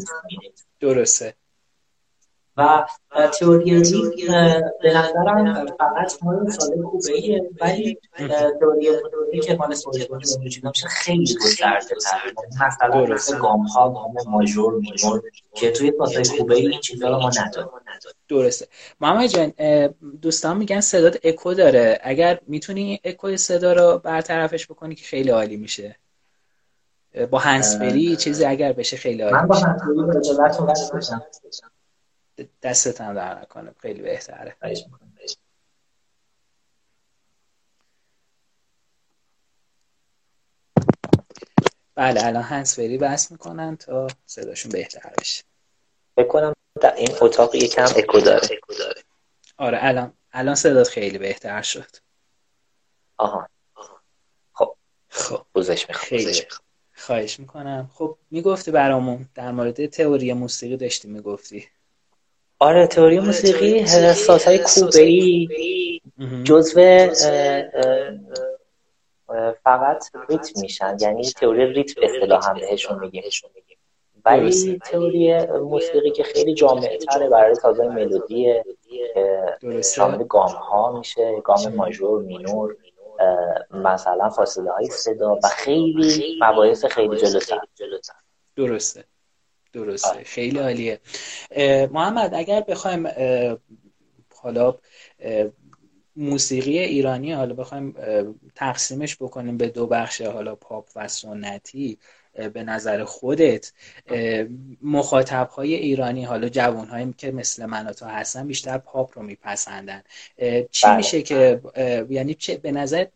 درسته. 0.80 1.34
و 2.56 2.86
تئوری 3.38 3.82
ریتم 3.82 4.62
به 4.82 4.98
نظرم 4.98 5.66
فقط 5.66 6.22
مال 6.22 6.50
سال 6.50 6.82
خوبه 6.82 7.40
ولی 7.60 7.98
تئوری 8.60 8.90
موتوری 8.90 9.40
که 9.40 9.56
مال 9.56 9.74
سال 9.74 9.94
میشه 10.42 10.88
خیلی 10.88 11.36
گسترده 11.44 11.94
تر 12.58 12.66
مثلا 12.66 13.06
مثل 13.06 13.38
گام 13.38 13.62
ها 13.62 13.90
گام 13.90 14.30
ماژور 14.30 14.74
مینور 14.74 15.22
که 15.54 15.70
توی 15.70 15.92
سازهای 15.98 16.24
خوبه 16.24 16.54
این 16.54 16.80
چیزا 16.80 17.08
رو 17.08 17.18
ما 17.18 17.28
نداریم. 17.28 17.70
درسته. 18.28 18.68
محمد 19.00 19.26
جان 19.26 19.52
دوستان 20.22 20.56
میگن 20.56 20.80
صدات 20.80 21.18
اکو 21.24 21.54
داره. 21.54 22.00
اگر 22.02 22.40
می‌تونی 22.46 23.00
اکو 23.04 23.36
صدا 23.36 23.72
رو 23.72 23.98
برطرفش 23.98 24.66
بکنی 24.66 24.94
که 24.94 25.04
خیلی 25.04 25.30
عالی 25.30 25.56
میشه. 25.56 25.96
با 27.30 27.38
هنسفری 27.38 28.16
چیزی 28.16 28.44
اگر 28.44 28.72
بشه 28.72 28.96
خیلی 28.96 29.22
عالی 29.22 29.34
من 29.34 29.46
با 29.46 29.54
هنسفری 29.54 31.71
دستت 32.62 33.00
هم 33.00 33.14
در 33.14 33.40
نکنه. 33.40 33.74
خیلی 33.78 34.02
بهتره. 34.02 34.56
بله 41.94 42.26
الان 42.26 42.42
هنس 42.42 42.76
فری 42.76 42.98
بس 42.98 43.32
می‌کنن 43.32 43.76
تا 43.76 44.06
صداشون 44.26 44.72
بهتر 44.72 45.12
بشه. 45.20 45.44
فکر 46.16 46.26
کنم 46.28 46.52
در 46.80 46.94
این 46.94 47.08
اتاق 47.20 47.54
یکم 47.54 47.84
اکو 47.96 48.20
داره. 48.20 48.48
آره 49.56 49.78
الان 49.80 50.12
الان 50.32 50.54
صدات 50.54 50.88
خیلی 50.88 51.18
بهتر 51.18 51.62
شد. 51.62 51.96
آها. 53.16 53.48
خب. 54.52 54.76
خب. 55.08 55.46
می‌خوام 55.54 55.84
خیلی 55.92 56.42
خواهش 56.94 57.40
می‌کنم. 57.40 57.90
خب 57.94 58.18
می‌گفتی 58.30 58.70
برامون 58.70 59.28
در 59.34 59.52
مورد 59.52 59.86
تئوری 59.86 60.32
موسیقی 60.32 60.76
داشتی 60.76 61.08
می‌گفتی. 61.08 61.68
آره 62.62 62.86
تئوری 62.86 63.20
موسیقی 63.20 63.80
های 64.46 64.58
کوبه 64.58 65.02
ای 65.02 65.48
جزو 66.44 66.80
فقط 69.64 70.04
ریتم 70.28 70.60
میشن. 70.60 70.96
یعنی 71.00 71.24
تئوری 71.24 71.72
ریتم 71.72 72.00
اصطلاح 72.02 72.48
هم 72.48 72.54
بهشون 72.54 72.98
میگیم. 73.00 73.22
ولی 74.24 74.78
تئوری 74.84 75.46
موسیقی 75.46 76.10
که 76.10 76.22
خیلی 76.22 76.54
جامعه 76.54 76.98
تره 76.98 77.28
برای 77.28 77.54
سازهای 77.54 77.88
ملودیه 77.88 78.64
شامل 79.94 80.24
گام 80.24 80.48
ها 80.48 80.98
میشه 80.98 81.40
گام 81.44 81.74
ماژور 81.74 82.22
مینور 82.22 82.76
مثلا 83.70 84.28
فاصله 84.28 84.70
های 84.70 84.86
صدا 84.86 85.34
و 85.34 85.48
خیلی 85.56 86.38
مباحث 86.40 86.84
خیلی 86.84 87.16
جلوتر. 87.16 87.60
درسته. 88.56 89.04
درسته. 89.72 90.24
خیلی 90.24 90.58
عالیه. 90.58 91.00
محمد 91.92 92.34
اگر 92.34 92.60
بخوایم 92.60 93.08
حالا 94.42 94.78
موسیقی 96.16 96.78
ایرانی 96.78 97.32
حالا 97.32 97.54
بخوایم 97.54 97.94
تقسیمش 98.54 99.16
بکنیم 99.16 99.56
به 99.56 99.68
دو 99.68 99.86
بخش 99.86 100.20
حالا 100.20 100.54
پاپ 100.54 100.88
و 100.96 101.08
سنتی. 101.08 101.98
به 102.54 102.62
نظر 102.62 103.04
خودت 103.04 103.72
مخاطب 104.82 105.48
های 105.48 105.74
ایرانی 105.74 106.24
حالا 106.24 106.48
جوان 106.48 106.88
هایی 106.88 107.14
که 107.18 107.30
مثل 107.30 107.66
من 107.66 107.92
تو 107.92 108.06
هستن 108.06 108.46
بیشتر 108.46 108.78
پاپ 108.78 109.18
رو 109.18 109.24
میپسندن. 109.24 110.02
چی 110.70 110.86
بله. 110.86 110.96
میشه 110.96 111.22
که 111.22 111.60
یعنی 112.10 112.34
چه 112.34 112.56
به 112.56 112.72
نظر 112.72 113.06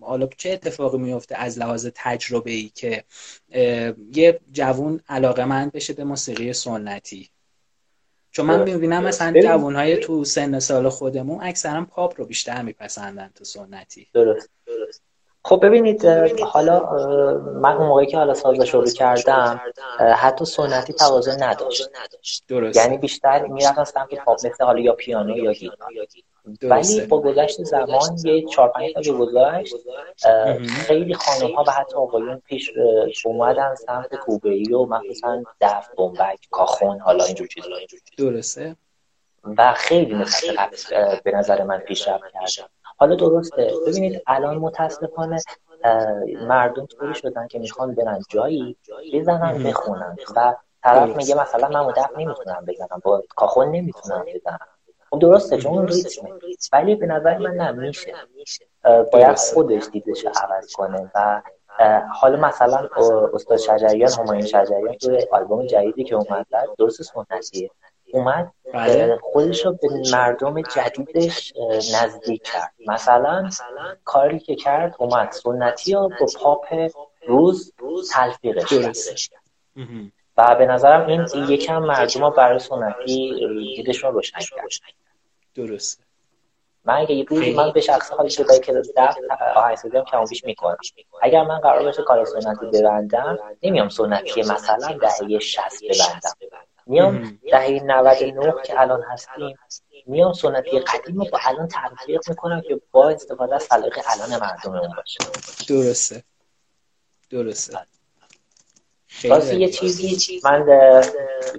حالا 0.00 0.28
چه 0.36 0.50
اتفاقی 0.50 0.98
میفته 0.98 1.36
از 1.36 1.58
لحاظ 1.58 1.88
تجربه 1.94 2.50
ای 2.50 2.70
که 2.74 3.04
یه 4.14 4.40
جوون 4.52 5.00
علاقه 5.08 5.44
مند 5.44 5.72
بشه 5.72 5.92
به 5.92 6.04
موسیقی 6.04 6.52
سنتی؟ 6.52 7.30
چون 8.30 8.46
من 8.46 8.62
می‌بینم 8.62 9.02
مثلا 9.02 9.40
جوان 9.42 9.76
های 9.76 9.96
تو 9.96 10.24
سن 10.24 10.58
سال 10.58 10.88
خودمون 10.88 11.42
اکثرا 11.42 11.84
پاپ 11.84 12.20
رو 12.20 12.26
بیشتر 12.26 12.62
میپسندن 12.62 13.30
تو 13.34 13.44
سنتی. 13.44 14.06
درست. 14.12 14.50
درست. 14.66 15.02
خب 15.46 15.66
ببینید 15.66 16.04
حالا 16.44 16.80
من 17.40 17.76
اون 17.76 17.86
موقعی 17.86 18.06
که 18.06 18.16
حالا 18.16 18.34
سازش 18.34 18.70
شروع 18.70 18.90
کردم 18.90 19.60
حتی 20.16 20.44
سنتی 20.44 20.92
تقاضا 20.92 21.32
نداشت. 21.32 21.88
درست. 22.48 22.76
یعنی 22.76 22.98
بیشتر 22.98 23.46
می‌رفتم 23.46 23.84
سمت 23.84 24.14
پاپ 24.14 24.46
مثل 24.46 24.64
حالا 24.64 24.80
یا 24.80 24.92
پیانو 24.92 25.36
یا 25.36 25.52
گیتار 25.52 25.88
ولی 26.62 27.00
با 27.00 27.20
گذشت 27.20 27.62
زمان 27.62 28.18
یه 28.24 28.46
چهار 28.46 28.68
پنج 28.68 29.06
سال 29.06 29.16
گذشت 29.16 29.74
خیلی 30.86 31.14
خانم 31.14 31.54
ها 31.54 31.64
و 31.66 31.70
حتی 31.70 31.96
آقایون 31.96 32.42
پیش 32.46 32.70
اومدن 33.24 33.74
سمت 33.74 34.14
کوبه‌ای 34.14 34.72
و 34.72 34.84
مثلا 34.84 35.42
دف 35.60 35.88
بمبک 35.98 36.48
کاخون 36.50 37.00
حالا 37.00 37.24
اینجور 37.24 37.46
چیزا. 37.46 37.68
درسته. 38.18 38.76
و 39.44 39.72
خیلی 39.76 40.14
مثل 40.14 40.56
به 41.24 41.30
نظر 41.30 41.62
من 41.62 41.78
پیشرفت 41.78 42.24
کردم 42.32 42.68
حالا 43.04 43.16
درسته. 43.16 43.72
ببینید 43.86 44.22
الان 44.26 44.56
متاسفانه 44.56 45.40
مردم 46.48 46.86
طوری 46.86 47.14
شدن 47.14 47.46
که 47.46 47.58
می‌خوان 47.58 47.94
برن 47.94 48.22
جایی 48.28 48.76
بزنن 49.12 49.62
بخونن. 49.62 50.16
و 50.36 50.54
طرف 50.82 51.16
میگه 51.16 51.40
مثلا 51.40 51.68
من 51.68 51.86
مدف 51.86 52.10
نمی‌تونم 52.18 52.64
بزنم 52.68 53.00
با 53.02 53.22
کاخون 53.36 53.68
نمی‌تونم 53.68 54.24
بزنم. 54.34 54.58
خب 55.10 55.18
درسته 55.18 55.56
چون 55.56 55.72
اون 55.72 55.88
ریتمه. 55.88 56.30
ولی 56.72 56.94
به 56.94 57.06
نظر 57.06 57.38
من 57.38 57.54
نمیشه 57.54 58.14
باید 59.12 59.36
خودش 59.36 59.86
دیدش 59.92 60.24
عوض 60.24 60.72
کنه. 60.72 61.10
و 61.14 61.42
حالا 62.12 62.36
مثلا 62.36 62.88
استاد 63.32 63.58
شجریان 63.58 64.12
همایون 64.12 64.46
شجریان 64.46 64.94
توی 64.94 65.26
آلبوم 65.32 65.66
جدیدی 65.66 66.04
که 66.04 66.14
اومد 66.14 66.46
درست 66.78 67.02
سنتیه. 67.02 67.70
اومد 68.14 68.52
بله. 68.74 69.18
خودش 69.22 69.66
رو 69.66 69.72
به 69.72 69.88
مردم 70.12 70.62
جدیدش 70.62 71.52
نزدیک 71.94 72.42
کرد. 72.42 72.72
مثلا 72.86 73.48
کاری 74.04 74.38
که 74.38 74.54
کرد 74.54 74.94
اومد. 74.98 75.30
سنتی 75.32 75.92
ها 75.92 76.08
با 76.08 76.26
پاپ 76.42 76.66
روز 77.26 77.72
تلفیقش 78.12 79.28
کرد. 79.28 79.42
و 80.36 80.54
به 80.54 80.66
نظرم 80.66 81.06
این 81.06 81.26
یکم 81.48 81.78
مردم 81.78 82.20
ها 82.20 82.30
برای 82.30 82.58
سنتی 82.58 83.46
دیدشون 83.76 84.12
روشن 84.12 84.38
کرد. 84.38 84.68
درسته. 85.54 86.04
من 86.84 86.94
اگه 86.94 87.14
یه 87.14 87.24
روزی 87.28 87.52
من 87.52 87.72
به 87.72 87.80
شخص 87.80 88.10
حالی 88.10 88.30
شده 88.30 88.58
که 88.58 88.72
دفت 88.96 89.18
آهنگسازی 89.56 89.96
هم 89.96 90.04
کمون 90.04 90.26
پیش 90.26 90.44
می‌کنم 90.44 90.76
اگر 91.22 91.42
من 91.42 91.58
قرار 91.58 91.82
باشه 91.82 92.02
کار 92.02 92.24
سنتی 92.24 92.66
ببندم 92.66 93.38
نمیام 93.62 93.88
سنتی 93.88 94.40
مثلا 94.40 94.98
دهه 94.98 95.38
60 95.38 95.62
ببندم. 95.84 96.73
میام 96.86 97.38
دهه 97.50 97.82
99 97.84 98.54
که 98.64 98.80
الان 98.80 99.02
هستیم 99.12 99.58
میام 100.06 100.32
سنتی 100.32 100.78
قدیم 100.78 101.20
رو 101.20 101.26
با 101.32 101.38
الان 101.42 101.68
تطبیق 101.68 102.20
می‌کنم 102.28 102.60
که 102.60 102.80
با 102.90 103.08
استفاده 103.08 103.54
از 103.54 103.62
سلیقه 103.62 104.02
الان 104.06 104.40
مردم 104.40 104.92
باشه. 104.96 105.18
درسته. 105.68 106.22
درسته. 107.30 107.78
واسه 109.24 109.54
یه 109.54 109.68
چیزی 109.68 110.40
من 110.44 110.64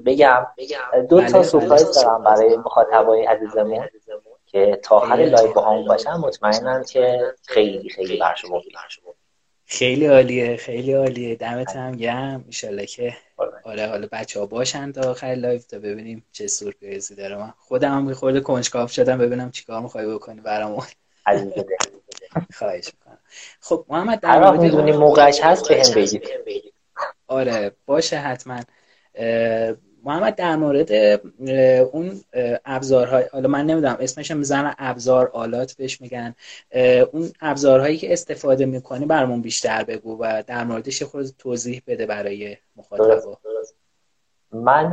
بگم. 0.05 0.47
دو 1.09 1.21
تا 1.21 1.31
بله، 1.31 1.43
سورپرایز 1.43 1.83
بله. 1.83 2.03
دارم 2.03 2.23
برای 2.23 2.57
مخاطبای 2.57 3.25
عزیزمون 3.25 3.89
که 4.45 4.79
تا 4.83 4.95
آخر 4.95 5.15
live 5.15 5.53
با 5.53 5.61
هم 5.61 5.85
باشن 5.85 6.13
مطمئنم 6.13 6.83
که 6.83 7.33
خیلی 7.45 7.89
خیلی 7.89 8.17
برشو 8.17 8.63
خیلی 9.65 10.05
عالیه 10.05 10.57
خیلی 10.57 10.93
عالیه. 10.93 11.35
دمت 11.35 11.75
هم 11.75 11.91
گرم. 11.91 12.45
ان 12.63 12.85
که 12.85 13.17
آره 13.63 13.87
حالا 13.87 14.07
بچه 14.11 14.39
ها 14.39 14.45
باشن 14.45 14.91
تا 14.91 15.11
آخر 15.11 15.27
live 15.27 15.65
تا 15.65 15.79
ببینیم 15.79 16.25
چه 16.31 16.47
سورپرایزی 16.47 17.15
داره. 17.15 17.37
من 17.37 17.53
خودم 17.57 17.91
هم 17.91 18.13
خورده 18.13 18.39
کنجکاو 18.39 18.87
شدم 18.87 19.17
ببینم 19.17 19.51
چیکار 19.51 19.81
می‌خوای 19.81 20.07
بکنی 20.07 20.41
برامون. 20.41 20.83
خواهش 22.57 22.85
می‌کنم. 22.85 23.19
خب 23.59 23.85
محمد 23.89 24.19
در 24.19 24.51
مورد 24.51 24.95
موقعش 24.95 25.39
هست 25.43 25.67
به 25.67 25.83
هم 25.83 25.93
بگید. 25.93 26.73
آره 27.27 27.71
باشه 27.85 28.17
حتما. 28.17 28.59
محمد 30.05 30.35
در 30.35 30.55
مورد 30.55 30.91
اون 31.91 32.21
ابزارهای 32.65 33.23
حالا 33.31 33.47
من 33.49 33.65
نمی‌دونم 33.65 33.97
اسمش 33.99 34.31
می‌زنن 34.31 34.75
ابزار 34.77 35.29
آلات 35.33 35.73
بهش 35.73 36.01
میگن. 36.01 36.35
اون 37.11 37.31
ابزارهایی 37.41 37.97
که 37.97 38.13
استفاده 38.13 38.65
می‌کنی 38.65 39.05
برامون 39.05 39.41
بیشتر 39.41 39.83
بگو 39.83 40.17
و 40.21 40.43
در 40.47 40.63
موردش 40.63 41.03
خود 41.03 41.25
توضیح 41.37 41.81
بده 41.87 42.05
برای 42.05 42.57
مخاطبا. 42.75 43.37
من 44.51 44.89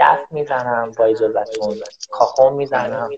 دف 0.00 0.20
می‌زنم 0.30 0.92
با 0.98 1.04
اجازتون 1.04 1.76
کاخون 2.10 2.52
می‌زنم 2.52 3.10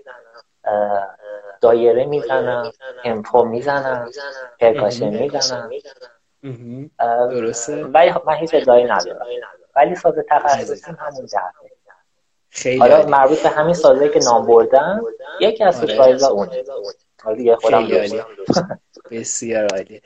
دایره 1.61 2.05
می‌زنم 2.05 2.71
امپو 3.03 3.45
می‌زنم 3.45 4.09
پرکاشن 4.59 5.09
می‌زنم. 5.09 5.69
درسته. 7.29 7.83
ولی 7.83 8.13
من 8.25 8.33
هیچ 8.33 8.53
ادعایی 8.53 8.85
ندارم. 8.85 9.25
ولی 9.77 9.95
ساز 9.95 10.15
تخصصی 10.29 10.91
همون 10.91 11.25
دفه 11.25 11.67
خیلی 12.49 12.79
حالا 12.79 13.05
مربوط 13.05 13.43
به 13.43 13.49
همین 13.49 13.73
سازه 13.73 14.09
که 14.09 14.19
نام 14.19 14.45
بردم 14.45 15.01
یکی 15.41 15.63
از 15.63 15.83
آره. 15.83 16.23
اونه. 16.25 16.63
حالا 17.23 17.55
خودم 17.55 17.87
بسیار 19.11 19.67
عالی. 19.67 20.01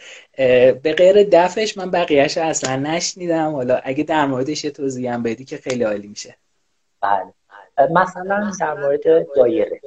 به 0.73 0.93
غیر 0.97 1.23
دفش 1.31 1.77
من 1.77 1.91
بقیهش 1.91 2.37
اصلا 2.37 2.75
نشنیدم. 2.75 3.51
حالا 3.51 3.79
اگه 3.83 4.03
در 4.03 4.25
موردش 4.25 4.65
یه 4.65 4.71
توضیح 4.71 5.13
هم 5.13 5.23
بدی 5.23 5.45
که 5.45 5.57
خیلی 5.57 5.83
عالی 5.83 6.07
میشه. 6.07 6.35
بله. 7.01 7.33
مثلا 7.91 8.51
در 8.59 8.73
مورد 8.73 9.33
دایره. 9.35 9.81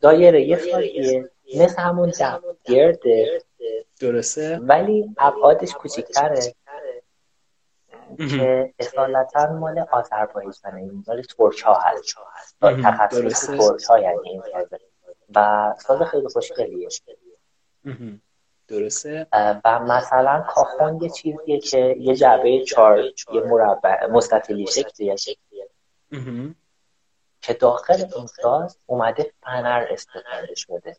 دایره 0.00 0.42
یه 0.42 0.58
سازیه 0.58 1.30
مثل 1.56 1.82
همون 1.82 2.08
دف 2.08 2.40
گرده. 2.64 3.42
درسته؟ 4.00 4.58
ولی 4.62 5.14
ابعادش 5.18 5.72
کوچیکتره 5.72 6.54
که 8.16 8.74
اصالتا 8.78 9.52
مال 9.52 9.78
آذربایجانه 9.78 10.76
این 10.76 11.04
مال 11.08 11.22
ترک 11.22 11.62
ها 11.62 11.74
هست 11.74 12.16
تخصص 12.60 13.46
ترک 13.46 13.82
ها 13.82 13.98
یعنی 13.98 14.28
این 14.28 14.42
سازه 14.52 14.78
و 15.34 15.74
ساز 15.78 16.02
خیلی 16.02 16.28
خوشگلیه 16.28 16.88
درسته. 18.68 19.26
و 19.64 19.78
مثلا 19.78 20.44
کاخون 20.48 21.02
یه 21.02 21.08
چیزیه 21.10 21.60
که 21.60 21.96
یه 21.98 22.16
جعبه 22.16 22.64
چار 22.64 22.98
یه 23.32 23.40
مربع 23.40 24.06
مستطیلی 24.06 24.66
شکلیه. 24.66 25.16
که 27.42 27.54
داخل 27.54 28.04
این 28.16 28.26
ساز 28.26 28.78
اومده 28.86 29.32
فنر 29.42 29.86
استفاده 29.90 30.54
شده. 30.54 30.96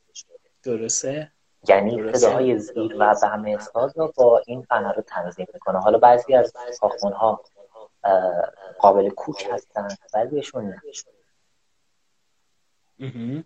درسته. 0.63 1.31
یعنی 1.67 2.13
صداهای 2.13 2.59
زیر 2.59 2.95
و 2.99 3.15
بهم 3.43 3.59
ساز 3.59 3.97
رو 3.97 4.13
با 4.15 4.41
این 4.47 4.61
فنر 4.61 4.93
رو 4.93 5.01
تنظیم 5.01 5.47
می‌کنه. 5.53 5.79
حالا 5.79 5.97
بعضی 5.97 6.35
از 6.35 6.53
ساختمون 6.79 7.13
ها 7.13 7.43
قابل 8.79 9.09
کوک 9.09 9.47
هستن 9.51 9.87
بعضیشون 10.13 10.75
نه. 12.99 13.45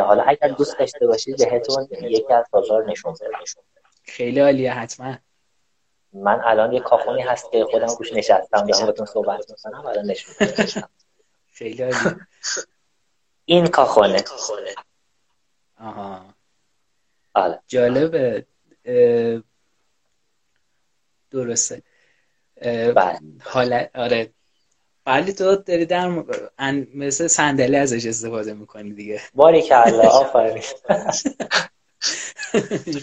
حالا 0.00 0.22
اگر 0.22 0.48
دوست 0.48 0.78
داشته 0.78 1.06
باشید 1.06 1.50
بهتون 1.50 1.88
یکی 1.90 2.32
از 2.32 2.46
بازار 2.50 2.84
نشون 2.84 3.12
بدم. 3.12 3.38
خیلی 4.02 4.40
عالیه 4.40 4.72
حتما. 4.72 5.14
من 6.12 6.40
الان 6.44 6.72
یه 6.72 6.80
کافونی 6.80 7.22
هست 7.22 7.50
که 7.50 7.64
خودم 7.64 7.86
روش 7.98 8.12
نشستم 8.12 8.66
دارم 8.66 8.86
بهتون 8.86 9.06
صحبت 9.06 9.50
می‌کنم 9.50 9.86
الان 9.86 10.04
نشون 10.04 10.48
خیلی 11.52 11.82
عالیه. 11.82 12.16
این 13.44 13.66
کاخونه. 13.66 14.24
آها. 15.80 16.33
آره. 17.34 17.60
جالبه. 17.66 18.46
درسته. 21.30 21.82
بله. 22.62 23.18
حالا 23.44 23.86
آره. 23.94 24.30
ولی 25.06 25.32
تو 25.32 25.56
داری 25.56 25.86
در 25.86 26.08
مثل 26.94 27.26
صندلی 27.26 27.76
ازش 27.76 28.06
استفاده 28.06 28.54
می‌کنی 28.54 28.92
دیگه. 28.92 29.20
باری 29.34 29.62
که 29.62 29.86
الله 29.86 30.08
آفرین. 30.08 30.62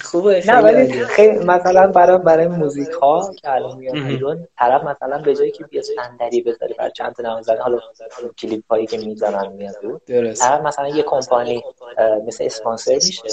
خوبه 0.01 0.43
نه 0.47 0.57
ولی 0.57 1.05
خیلی 1.05 1.39
مثلا 1.39 1.87
برای 1.87 2.17
برای 2.17 2.47
موزیک 2.47 2.89
ها 2.89 3.33
که 3.41 3.51
الان 3.51 3.77
میاد 3.77 3.95
بیرون 3.95 4.47
طرف 4.57 4.83
مثلا 4.83 5.17
به 5.17 5.35
جایی 5.35 5.51
که 5.51 5.63
بیا 5.63 5.81
صندلی 5.81 6.41
بذاره 6.41 6.75
برای 6.77 6.91
چند 6.91 7.13
تا 7.13 7.23
نوازنده 7.23 7.61
حالا 7.61 7.79
کلیپ 8.37 8.63
هایی 8.69 8.87
که 8.87 8.97
می‌زنن 8.97 9.47
میاد 9.47 10.01
طرف 10.35 10.61
مثلا 10.61 10.87
یه 10.87 11.03
کمپانی 11.03 11.63
مثل 12.27 12.43
اسپانسر 12.43 12.93
میشه. 12.93 13.23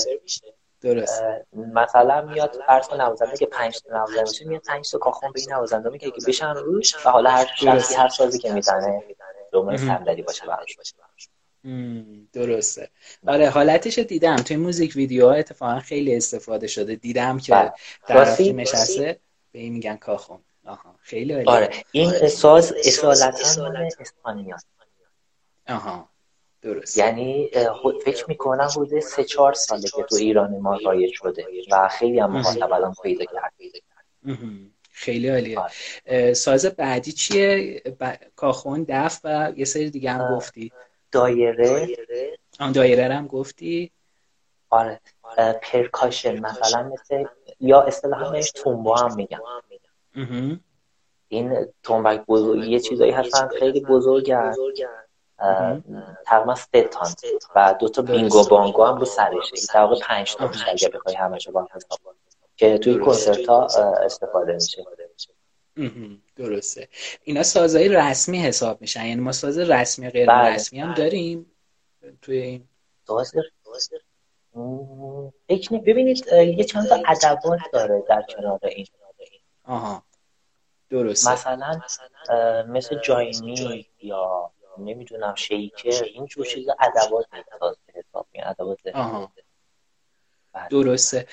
درست 0.80 1.22
مثلا 1.52 2.22
میاد 2.22 2.58
فرض 2.66 2.88
کن 2.88 3.00
نوازنده 3.00 3.36
که 3.36 3.46
5 3.46 3.80
تا 3.80 3.96
نوازنده 3.96 4.22
میشه 4.22 4.44
میاد 4.44 4.62
5 4.62 4.90
تا 4.90 4.98
کاخون 4.98 5.32
به 5.32 5.40
این 5.40 5.52
نوازنده 5.52 5.90
میگه 5.90 6.10
که 6.10 6.20
بشن 6.26 6.54
روش 6.54 7.06
و 7.06 7.10
حالا 7.10 7.30
هر 7.30 7.46
شخصی 7.56 7.94
هر 7.94 8.08
سازی 8.08 8.38
که 8.38 8.52
می‌زنه 8.52 9.02
دومه 9.52 9.76
صندلی 9.76 10.22
باشه 10.22 10.46
براش. 10.46 10.76
درسته. 12.32 12.90
آره 13.26 13.48
حالتش 13.48 13.98
دیدم. 13.98 14.36
توی 14.36 14.56
موزیک 14.56 14.96
ویدیو 14.96 15.26
اتفاقا 15.26 15.80
خیلی 15.80 16.16
استفاده 16.16 16.66
شده. 16.66 16.96
دیدم 16.96 17.38
که 17.38 17.52
بله. 17.52 17.72
طرفی 18.06 18.52
نشسته 18.52 19.20
به 19.52 19.58
این 19.58 19.72
میگن 19.72 19.96
کاخون. 19.96 20.38
آها 20.66 20.94
خیلی 21.00 21.32
عالی. 21.32 21.46
آره. 21.48 21.70
این 21.92 22.28
ساز 22.28 22.72
اصالتا 22.84 23.62
مال 23.62 23.88
اسپانیا 24.00 24.56
آها. 25.68 26.08
درست 26.62 26.98
یعنی 26.98 27.50
فکر 28.04 28.24
می‌کنم 28.28 28.68
حدود 28.76 29.00
سه 29.00 29.24
چهار 29.24 29.52
ساله 29.52 29.88
که 29.88 30.02
تو 30.02 30.16
ایران 30.16 30.58
ما 30.58 30.78
رایج 30.84 31.12
شده 31.14 31.46
و 31.72 31.88
خیلی 31.88 32.20
هم 32.20 32.36
مخاطب 32.36 32.72
الان 32.72 32.94
پیدا 33.02 33.24
کرد. 33.24 33.52
خیلی 34.90 35.28
عالیه. 35.28 35.58
آره. 35.58 36.34
ساز 36.34 36.66
بعدی 36.66 37.12
چیه؟ 37.12 37.82
ب... 38.00 38.14
کاخون 38.36 38.86
دف 38.88 39.20
و 39.24 39.52
یه 39.56 39.64
سری 39.64 39.90
دیگه 39.90 40.10
هم 40.10 40.36
گفتی. 40.36 40.72
دایره. 41.12 41.96
آن 42.60 42.72
دایره 42.72 43.14
هم 43.14 43.26
گفتی. 43.26 43.90
آره. 44.70 45.00
پرکاشن 45.62 46.40
مثلا 46.40 46.82
مثل 46.92 47.24
یا 47.60 47.80
اصطلاحا 47.80 48.30
بهش 48.30 48.50
تومبا 48.50 48.96
هم 48.96 49.16
میگن. 49.16 49.40
این 51.28 51.66
تنبک 51.82 52.26
بزرگ 52.26 52.64
یه 52.64 52.80
چیزایی 52.80 53.12
هستن 53.12 53.48
خیلی 53.58 53.80
بزرگن. 53.80 54.54
تقریبا 56.26 56.54
سه 56.54 56.82
تان. 56.82 57.08
و 57.56 57.74
دو 57.80 57.88
تا 57.88 58.02
بینگو 58.02 58.44
بانگو 58.44 58.84
هم 58.84 58.98
رو 58.98 59.04
سرشه 59.04 59.66
در 59.74 59.80
واقع 59.80 59.96
پنج 60.02 60.34
تا 60.34 60.48
میشه 60.48 60.68
اگه 60.68 60.88
بخوای 60.88 61.14
همش 61.14 61.48
با 61.48 61.68
حساب 61.74 62.14
که 62.56 62.78
توی 62.78 62.98
کنسرت 62.98 63.48
ها 63.48 63.66
استفاده 64.04 64.54
میشه. 64.54 64.84
درسته. 66.36 66.88
اینا 67.24 67.42
سازهای 67.42 67.88
رسمی 67.88 68.38
حساب 68.38 68.80
میشن. 68.80 69.06
یعنی 69.06 69.20
ما 69.20 69.32
ساز 69.32 69.58
رسمی 69.58 70.10
غیر 70.10 70.26
بله. 70.26 70.54
رسمی 70.54 70.80
هم 70.80 70.94
داریم 70.94 71.52
توی 72.22 72.38
این. 72.38 72.68
ساز 73.06 73.32
ببینید 75.86 76.26
یه 76.32 76.64
چند 76.64 76.88
تا 76.88 77.02
ادوات 77.06 77.60
داره 77.72 78.02
در 78.08 78.22
کنار 78.22 78.60
این. 78.62 78.86
آها. 79.64 80.02
درسته. 80.90 81.32
مثلا 81.32 81.80
مثل 82.68 83.00
جایمی 83.00 83.86
یا 84.02 84.50
نمی‌دونم 84.84 85.34
شیکر 85.34 86.04
این 86.14 86.26
جور 86.26 86.46
چیز 86.46 86.66
ادوات 86.80 87.26
حساب 87.94 88.26
ادوات 88.34 88.78
بله. 90.52 90.68
درسته. 90.70 91.26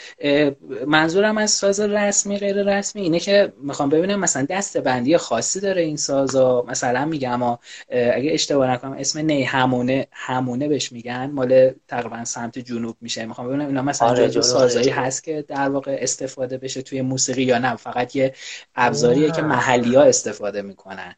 منظورم 0.88 1.38
از 1.38 1.52
ساز 1.52 1.80
رسمی 1.80 2.38
غیر 2.38 2.78
رسمی 2.78 3.02
اینه 3.02 3.20
که 3.20 3.54
می‌خوام 3.58 3.90
ببینم 3.90 4.20
مثلا 4.20 4.46
دسته 4.50 4.82
بندی 4.82 5.18
خاصی 5.18 5.60
داره 5.60 5.82
این 5.82 5.98
سازا. 5.98 6.62
مثلا 6.68 7.06
میگم 7.06 7.44
اگه 7.90 8.34
اشتباه 8.34 8.72
نکنم 8.72 8.94
اسم 8.94 9.20
نی 9.20 9.44
همونه 9.44 10.08
همونه 10.12 10.68
بهش 10.68 10.92
میگن. 10.92 11.32
مال 11.32 11.74
تقریبا 11.88 12.26
سمت 12.26 12.60
جنوب 12.60 12.98
میشه. 13.02 13.26
می‌خوام 13.26 13.48
ببینم 13.48 13.68
اینا 13.68 13.82
مثلا 13.82 14.08
آره 14.08 14.30
جزو 14.30 14.42
سازایی 14.42 14.90
هست 14.90 15.24
که 15.24 15.42
در 15.42 15.70
واقع 15.70 15.98
استفاده 16.00 16.58
بشه 16.58 16.82
توی 16.82 17.02
موسیقی 17.02 17.44
یا 17.44 17.58
نه. 17.58 17.76
فقط 17.76 18.16
یه 18.16 18.36
ابزاریه 18.76 19.32
که 19.32 19.42
محلی 19.42 19.96
ها 19.96 20.04
استفاده 20.04 20.62
می‌کنن. 20.62 21.16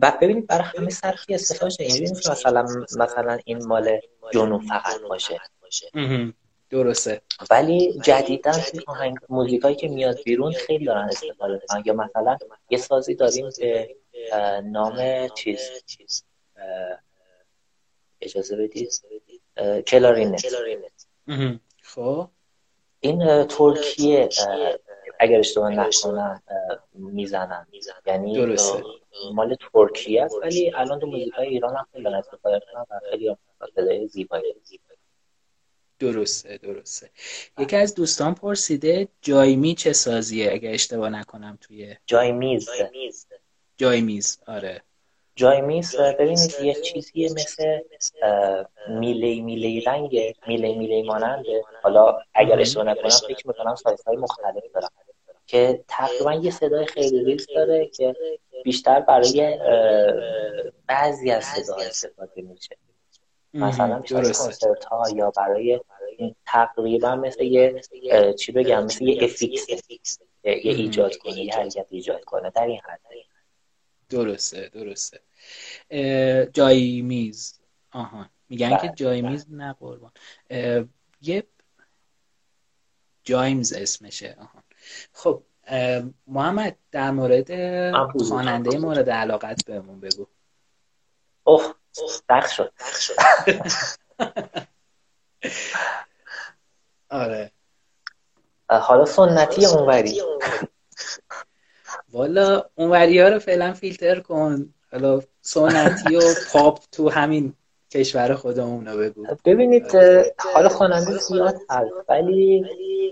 ببینید 0.00 0.46
برای 0.46 0.64
همه 0.76 0.90
سرخی 0.90 1.34
استفاده 1.34 1.70
شه 1.70 1.84
یعنی 1.84 2.10
مثلا 2.10 2.62
مثلا 2.98 3.38
این 3.44 3.66
مال 3.66 4.00
جنوب 4.32 4.62
فقط 4.62 5.00
باشه. 5.00 5.40
درسته. 6.70 7.20
ولی 7.50 8.00
جدیدا 8.00 8.52
توی 8.52 8.80
آهنگ 8.86 9.16
موزیکایی 9.28 9.76
که 9.76 9.88
میاد 9.88 10.18
بیرون 10.24 10.52
خیلی 10.52 10.84
دارن 10.84 11.04
استفاده 11.04 11.52
می‌کنن. 11.52 11.82
یا 11.86 11.94
مثلا 11.94 12.38
یه 12.70 12.78
سازی 12.78 13.14
داریم 13.14 13.50
به 13.58 13.96
نام 14.64 15.28
چیز 15.28 15.60
اجازه 18.20 18.56
بدید. 18.56 19.02
کلارینت. 19.86 21.06
خب. 21.82 22.28
این 23.00 23.44
ترکیه 23.44 24.28
اگر 25.20 25.38
اشتباه 25.38 25.70
نکنم 25.70 26.42
می‌زنن 26.94 27.66
یعنی 28.06 28.34
درسته. 28.34 28.82
مال 29.34 29.56
ترکیه 29.72 30.22
است 30.22 30.34
ولی 30.42 30.72
الان 30.74 31.00
تو 31.00 31.06
موزیکای 31.06 31.48
ایران 31.48 31.76
هم 31.76 31.86
خیلی 31.92 32.06
استفاده 32.06 32.56
و 32.56 33.00
خیلی 33.10 33.36
صدای 33.74 34.08
زیبایی. 34.08 34.54
درسته 35.98 36.58
درسته. 36.58 37.10
یکی 37.58 37.76
از 37.76 37.94
دوستان 37.94 38.34
پرسیده 38.34 39.08
جایمی 39.22 39.74
چه 39.74 39.92
سازیه؟ 39.92 40.52
اگه 40.52 40.70
اشتباه 40.70 41.10
نکنم 41.10 41.58
توی 41.60 41.96
جای 42.06 42.32
میز 42.32 42.68
chimes 43.76 44.38
آره 44.46 44.82
chimes 45.34 45.96
ببینید 45.96 46.54
یه 46.62 46.74
چیزیه 46.74 47.32
مثل 47.32 47.80
میله 48.88 49.42
میله 49.42 49.82
رنگ 49.86 50.34
میله 50.46 50.74
میله 50.74 51.02
ماننده 51.02 51.64
حالا 51.82 52.18
اگر 52.34 52.60
اشتباه 52.60 52.84
نکنم 52.84 53.08
فکر 53.08 53.48
می‌کنم 53.48 53.74
سایز 53.74 54.02
های 54.06 54.16
مختلف 54.16 54.62
دارم 54.74 54.90
که 55.46 55.84
تقریبا 55.88 56.34
یه 56.34 56.50
صدای 56.50 56.86
خیلی 56.86 57.24
ریز 57.24 57.46
داره 57.54 57.86
که 57.86 58.16
بیشتر 58.64 59.00
برای 59.00 59.58
بعضی 60.86 61.30
از 61.30 61.44
صدا 61.44 61.76
استفاده 61.76 62.42
میشه. 62.42 62.76
مثلا 63.54 64.00
کنسرت 64.00 64.84
ها 64.84 65.04
یا 65.16 65.30
برای 65.30 65.80
تقریبا 66.46 67.16
مثل 67.16 67.42
یه 67.42 67.82
چی 68.38 68.52
بگم 68.52 68.84
مثل 68.84 69.04
یه 69.04 69.24
effects 69.24 69.68
یه 70.44 70.60
ایجاد 70.62 71.16
کنه 71.16 71.40
یه 71.40 71.54
حرکت 71.54 71.86
ایجاد 71.90 72.24
کنه. 72.24 72.50
در 72.50 72.66
این 72.66 72.80
حد. 72.84 73.00
درسته 74.08 74.68
درسته. 74.68 75.20
جای 76.52 77.02
میز 77.02 77.60
آها. 77.92 78.30
میگن 78.48 78.70
که 78.70 78.76
بله، 78.76 78.92
جای 78.96 79.22
بله. 79.22 79.30
میز 79.30 79.46
نه 79.50 79.72
قربان. 79.72 80.12
یه 81.22 81.46
جایمز 83.24 83.72
اسمشه. 83.72 84.36
آها. 84.40 84.65
خب 85.12 85.42
محمد 86.26 86.76
در 86.92 87.10
مورد 87.10 87.50
خواننده 88.28 88.78
مورد 88.78 89.10
علاقت 89.10 89.64
بهمون 89.66 90.00
بگو. 90.00 90.26
اوه 91.44 91.74
سخت 92.28 92.50
شد. 92.50 92.72
آره. 97.10 97.52
حالا 98.68 99.04
سنتی 99.04 99.66
اونوری. 99.66 100.22
والا 102.12 102.70
اونوری 102.74 103.20
ها 103.20 103.28
رو 103.28 103.38
فعلا 103.38 103.72
فیلتر 103.72 104.20
کن. 104.20 104.74
حالا 104.92 105.20
سنتی 105.40 106.16
و 106.16 106.20
پاپ 106.52 106.84
تو 106.92 107.10
همین 107.10 107.54
کشور 107.96 108.34
خودمون 108.34 108.86
رو 108.86 108.98
بگو. 108.98 109.26
ببینید 109.44 109.96
حالا 110.54 110.68
خواننده 110.68 111.18
زیاد 111.18 111.56
هست 111.70 111.92
ولی 112.08 112.64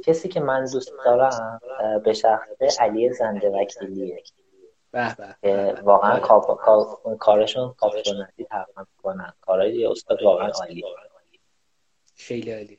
کسی 0.04 0.28
که 0.28 0.40
من 0.40 0.64
دوست 0.72 0.92
دارم 1.04 1.60
به 2.04 2.12
شخصه 2.12 2.82
علی 2.82 3.12
زنده 3.12 3.50
وکیلیه. 3.50 4.22
به 5.40 5.74
واقعا 5.82 6.18
کارشون 7.18 7.74
کاپ 7.78 8.02
سنتی 8.04 8.44
تقریبا 8.44 8.86
کنن. 9.02 9.32
کارهای 9.40 9.86
استاد 9.86 10.22
واقعا 10.22 10.48
عالی 10.48 10.84
خیلی 12.16 12.52
عالی. 12.52 12.78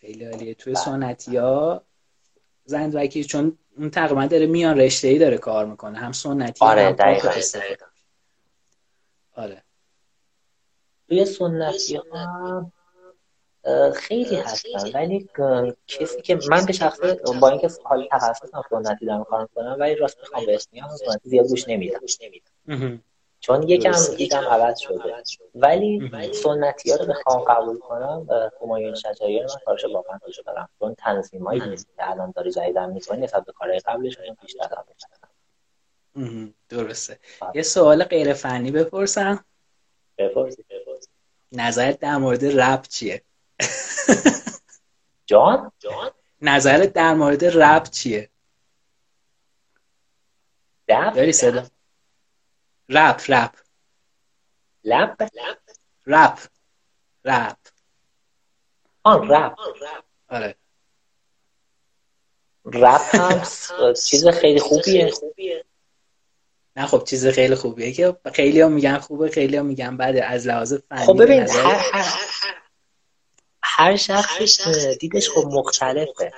خیلی 0.00 0.24
عالیه. 0.24 0.54
توی 0.54 0.74
سنتی 0.74 1.36
ها 1.36 1.82
زند 2.64 2.94
وکی 2.94 3.24
چون 3.24 3.58
اون 3.78 3.90
تقریبا 3.90 4.26
داره 4.26 4.46
میان 4.46 4.78
رشته 4.78 5.08
ای 5.08 5.18
داره 5.18 5.38
کار 5.38 5.66
می‌کنه. 5.66 5.98
هم 5.98 6.12
سنتی 6.12 6.64
آره 6.64 6.82
هم 6.82 6.92
دقیقا. 6.92 7.30
آره. 9.36 9.62
توی 11.08 11.24
سنتی 11.24 11.96
ها 11.96 12.72
خیلی 13.94 14.36
هستن. 14.36 14.90
ولی 14.94 15.28
کسی 15.86 16.22
که 16.22 16.38
من 16.48 16.64
به 16.66 16.72
شخصه 16.72 17.20
با 17.40 17.48
اینکه 17.48 17.68
حال 17.84 18.08
تخصصم 18.12 18.62
سنتی 18.70 19.06
دارم 19.06 19.24
کار 19.24 19.48
کنم 19.54 19.76
ولی 19.78 19.94
راست 19.94 20.20
بخوام 20.20 20.46
به 20.46 20.54
اسمی 20.54 20.80
هم 20.80 20.88
سنتی 20.88 21.28
زیاد 21.28 21.48
گوش 21.48 21.68
نمیدم. 21.68 22.00
چون 23.40 23.68
یکم 23.68 23.92
دیدم 24.16 24.44
عوض 24.44 24.78
شده. 24.78 25.14
ولی 25.54 26.10
سنتی 26.34 26.90
ها 26.90 26.96
رو 26.96 27.06
بخوام 27.06 27.40
قبول 27.40 27.78
کنم 27.78 28.26
همایون 28.62 28.94
شجایی 28.94 29.40
من 29.40 29.46
کارش 29.64 29.84
واقعا 29.84 30.18
دوست 30.26 30.46
دارم. 30.46 30.68
چون 30.78 30.94
تنظیم 30.94 31.46
هایی 31.46 31.60
که 31.60 31.76
الان 31.98 32.32
داری 32.36 32.50
جدیدن 32.50 32.90
می‌کنی 32.90 33.20
نسبت 33.20 33.44
به 33.44 33.52
کارهای 33.52 33.78
قبلش 33.78 34.18
بیشتر 34.42 34.68
دارم 34.68 34.84
درسته. 36.68 37.18
یه 37.54 37.62
سوال 37.62 38.04
غیر 38.04 38.32
فنی 38.32 38.70
بپرسم. 38.70 39.44
بپرسی 40.18 40.64
نظرت 41.52 41.98
در 41.98 42.16
مورد 42.16 42.44
رپ 42.44 42.86
چیه؟ 42.88 43.22
جان؟ 45.26 45.72
نظرت 46.42 46.92
در 46.92 47.14
مورد 47.14 47.44
رپ 47.44 47.90
چیه؟ 47.90 48.30
رپ؟ 50.88 51.14
داری 51.14 51.32
صدا؟ 51.32 51.66
رپ 52.88 53.20
رپ. 53.28 53.54
لپ 54.84 55.22
رپ. 56.06 56.38
رپ. 57.24 57.58
آن 59.02 59.28
رپ. 59.28 59.56
آره. 60.28 60.54
رپ 62.64 63.14
هم 63.14 63.42
چیز 64.04 64.28
خیلی 64.28 64.60
خوبیه. 64.60 65.12
نه 66.76 66.86
خب 66.86 67.04
چیز 67.04 67.26
خیلی 67.26 67.54
خوبیه 67.54 67.92
که 67.92 68.16
خیلی 68.34 68.60
هم 68.60 68.72
میگن 68.72 68.98
خوبه 68.98 69.28
خیلی 69.28 69.56
هم 69.56 69.66
میگن 69.66 69.96
بعد 69.96 70.16
از 70.16 70.46
لحاظ 70.46 70.74
فنی 70.74 71.06
خب 71.06 71.22
ببین 71.22 71.40
هر, 71.40 71.76
هر, 73.62 73.96
شخص 73.96 74.68
دیدش 75.00 75.30
خب 75.30 75.46
مختلفه. 75.46 76.32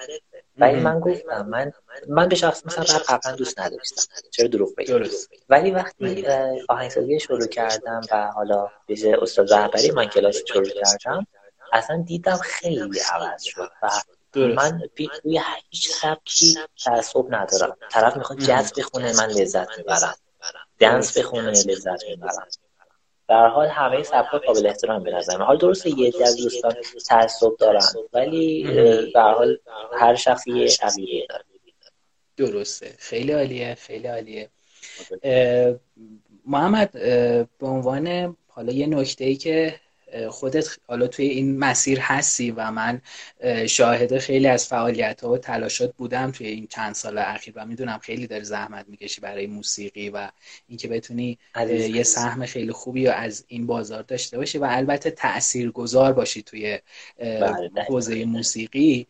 ولی 0.56 0.80
من 0.80 1.00
گفتم 1.00 1.46
من 1.48 1.72
من 2.08 2.28
به 2.28 2.34
شخص 2.34 2.66
مثلا 2.66 2.98
قبلا 3.08 3.36
دوست 3.36 3.60
نداشتم. 3.60 4.02
چرا 4.30 4.48
دروغ 4.48 4.74
بگم؟ 4.78 5.00
ولی 5.48 5.70
وقتی 5.70 6.26
آهنگسازی 6.68 7.20
شروع 7.20 7.46
کردم 7.46 8.00
و 8.12 8.26
حالا 8.26 8.70
به 8.86 9.22
استاد 9.22 9.52
رهبری 9.54 9.90
من 9.90 10.06
کلاس 10.06 10.36
شروع 10.46 10.68
کردم 10.68 11.26
اصلا 11.72 12.02
دیدم 12.06 12.36
خیلی 12.36 13.00
عوض 13.12 13.42
شد 13.42 13.70
و 13.82 13.90
من 14.36 14.82
روی 15.24 15.40
هیچ 15.70 15.90
سبکی 15.90 16.58
تعصب 16.84 17.34
ندارم. 17.34 17.76
طرف 17.90 18.16
می‌خواد 18.16 18.38
جاز 18.40 18.72
بخونه 18.72 19.12
من 19.16 19.26
لذت 19.30 19.78
می‌برم. 19.78 20.14
دنس 20.78 21.18
بخونه 21.18 21.50
لذت 21.50 22.04
می‌برم 22.08 22.46
در 23.28 23.46
حال 23.46 23.68
همه 23.68 24.02
سبکا 24.02 24.38
قابل 24.38 24.66
احترام 24.66 25.02
به 25.02 25.10
نظر 25.10 25.36
حال 25.42 25.58
درسته 25.58 25.98
یه 25.98 26.12
از 26.22 26.36
دوستان 26.36 26.74
تعصب 27.08 27.56
دارن 27.58 27.82
ولی 28.12 28.64
در 29.14 29.32
حال 29.32 29.58
هر 29.92 30.14
شخصی 30.14 30.50
یه 30.52 30.76
عقیده 30.82 31.26
داره. 31.28 31.44
درسته. 32.36 32.94
خیلی 32.98 33.32
عالیه 33.32 33.74
خیلی 33.74 34.06
عالیه. 34.06 34.50
محمد 36.46 36.92
به 37.58 37.66
عنوان 37.66 38.36
حالا 38.48 38.72
یه 38.72 38.86
نکته 38.86 39.24
ای 39.24 39.36
که 39.36 39.80
خودت 40.30 40.78
حالا 40.86 41.06
توی 41.06 41.26
این 41.26 41.58
مسیر 41.58 41.98
هستی 42.00 42.50
و 42.50 42.70
من 42.70 43.00
شاهد 43.66 44.18
خیلی 44.18 44.46
از 44.46 44.66
فعالیت 44.66 45.20
ها 45.20 45.30
و 45.32 45.38
تلاشات 45.38 45.94
بودم 45.96 46.30
توی 46.30 46.46
این 46.46 46.66
چند 46.66 46.94
سال 46.94 47.18
اخیر 47.18 47.54
و 47.56 47.66
می‌دونم 47.66 47.98
خیلی 47.98 48.26
داری 48.26 48.44
زحمت 48.44 48.88
می‌کشی 48.88 49.20
برای 49.20 49.46
موسیقی 49.46 50.08
و 50.10 50.30
اینکه 50.68 50.88
بتونی 50.88 51.38
یه 51.70 52.02
سهم 52.02 52.46
خیلی 52.46 52.72
خوبی 52.72 53.06
رو 53.06 53.12
از 53.12 53.44
این 53.48 53.66
بازار 53.66 54.02
داشته 54.02 54.38
باشی 54.38 54.58
و 54.58 54.66
البته 54.70 55.10
تأثیر 55.10 55.70
گذار 55.70 56.12
باشی 56.12 56.42
توی 56.42 56.78
بله، 57.18 57.70
حوزه 57.88 58.24
موسیقی. 58.24 59.06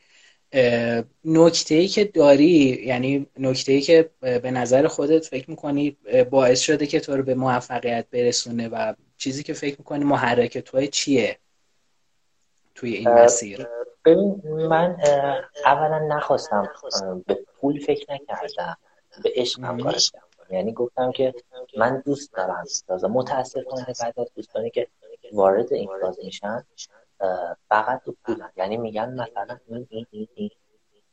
نکته 1.24 1.74
ای 1.74 1.88
که 1.88 2.04
داری 2.04 2.82
یعنی 2.86 3.26
نکته 3.38 3.72
ای 3.72 3.80
که 3.80 4.10
به 4.20 4.50
نظر 4.50 4.86
خودت 4.86 5.26
فکر 5.26 5.50
می‌کنی 5.50 5.96
باعث 6.30 6.60
شده 6.60 6.86
که 6.86 7.00
تو 7.00 7.16
رو 7.16 7.22
به 7.22 7.34
موفقیت 7.34 8.06
برسونه 8.10 8.68
و 8.68 8.94
چیزی 9.18 9.42
که 9.42 9.52
فکر 9.52 9.76
می‌کنی 9.78 10.04
محرک 10.04 10.58
توی 10.58 10.88
چیه 10.88 11.38
توی 12.74 12.94
این 12.94 13.08
مسیر؟ 13.08 13.68
ببین 14.04 14.42
من 14.66 14.96
اولا 15.64 15.98
نخواستم 15.98 16.68
به 17.26 17.34
پول 17.60 17.80
فکر 17.80 18.12
نکردم 18.12 18.76
به 19.22 19.32
عشقم 19.34 19.78
کار 19.78 19.96
یعنی 20.50 20.72
گفتم 20.72 21.12
که 21.12 21.34
من 21.76 22.02
دوست 22.06 22.32
دارم 22.32 22.64
تازه 22.86 23.08
متاسفانه 23.08 23.86
بعد 24.00 24.20
از 24.20 24.26
دوستانی 24.34 24.70
که 24.70 24.88
وارد 25.32 25.72
این 25.72 25.90
فاز 26.00 26.18
میشن 26.24 26.64
فقط 27.68 28.02
تو 28.04 28.16
پولن. 28.24 28.52
یعنی 28.56 28.76
میگن 28.76 29.14
مثلا 29.14 29.58
این 29.68 29.86
این 29.90 30.06
این, 30.10 30.28
این. 30.34 30.50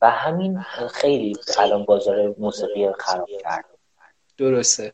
و 0.01 0.09
همین 0.09 0.61
خیلی 0.91 1.37
الان 1.57 1.85
بازار 1.85 2.35
موسیقی 2.37 2.93
خراب 2.99 3.29
کرد. 3.41 3.65
درسته. 4.37 4.93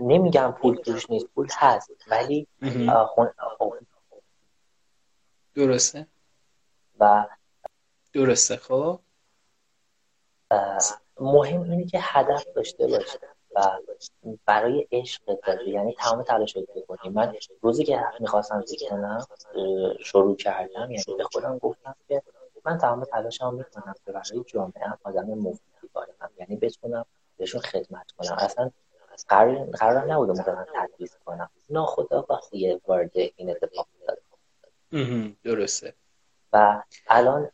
نمیگم 0.00 0.54
پول 0.62 0.76
توش 0.76 1.10
نیست 1.10 1.26
پول 1.26 1.48
هست 1.50 1.90
ولی 2.10 2.46
درسته. 5.54 6.06
و 7.00 7.26
درسته 8.12 8.56
خب. 8.56 9.00
مهم 11.20 11.62
اینه 11.62 11.86
که 11.86 11.98
هدف 12.02 12.44
داشته 12.54 12.86
باشه 12.86 13.18
و 13.54 13.78
برای 14.46 14.88
عشق 14.92 15.40
داری. 15.46 15.70
یعنی 15.70 15.94
تمام 15.94 16.22
تلاش 16.22 16.56
بکنی. 16.56 17.12
من 17.12 17.36
روزی 17.60 17.84
که 17.84 18.04
می‌خواستم 18.20 18.64
کنم 18.90 19.26
شروع 20.00 20.36
کردم 20.36 20.90
یعنی 20.90 21.04
به 21.18 21.24
خودم 21.24 21.58
گفتم 21.58 21.94
که 22.08 22.22
من 22.64 22.78
تمام 22.78 23.04
تلاشم 23.04 23.54
می‌کنم 23.54 23.94
که 24.06 24.12
برای 24.12 24.44
جامعه 24.46 24.92
آدم 25.02 25.24
مفیدی 25.24 25.88
باشم. 25.92 26.30
یعنی 26.38 26.56
بتونم 26.56 27.06
بهشون 27.36 27.60
خدمت 27.60 28.10
کنم. 28.10 28.36
اصلا 28.38 28.70
قرار 29.28 29.64
قرار 29.64 30.12
نبوده 30.12 30.32
مثلا 30.32 30.66
تدریس 30.74 31.16
کنم. 31.24 31.50
وقتی 32.30 32.80
وارد 32.86 33.10
این 33.14 33.50
اتفاق 33.50 33.86
داد 34.08 34.18
درسته. 35.44 35.94
و 36.52 36.82
الان 37.08 37.50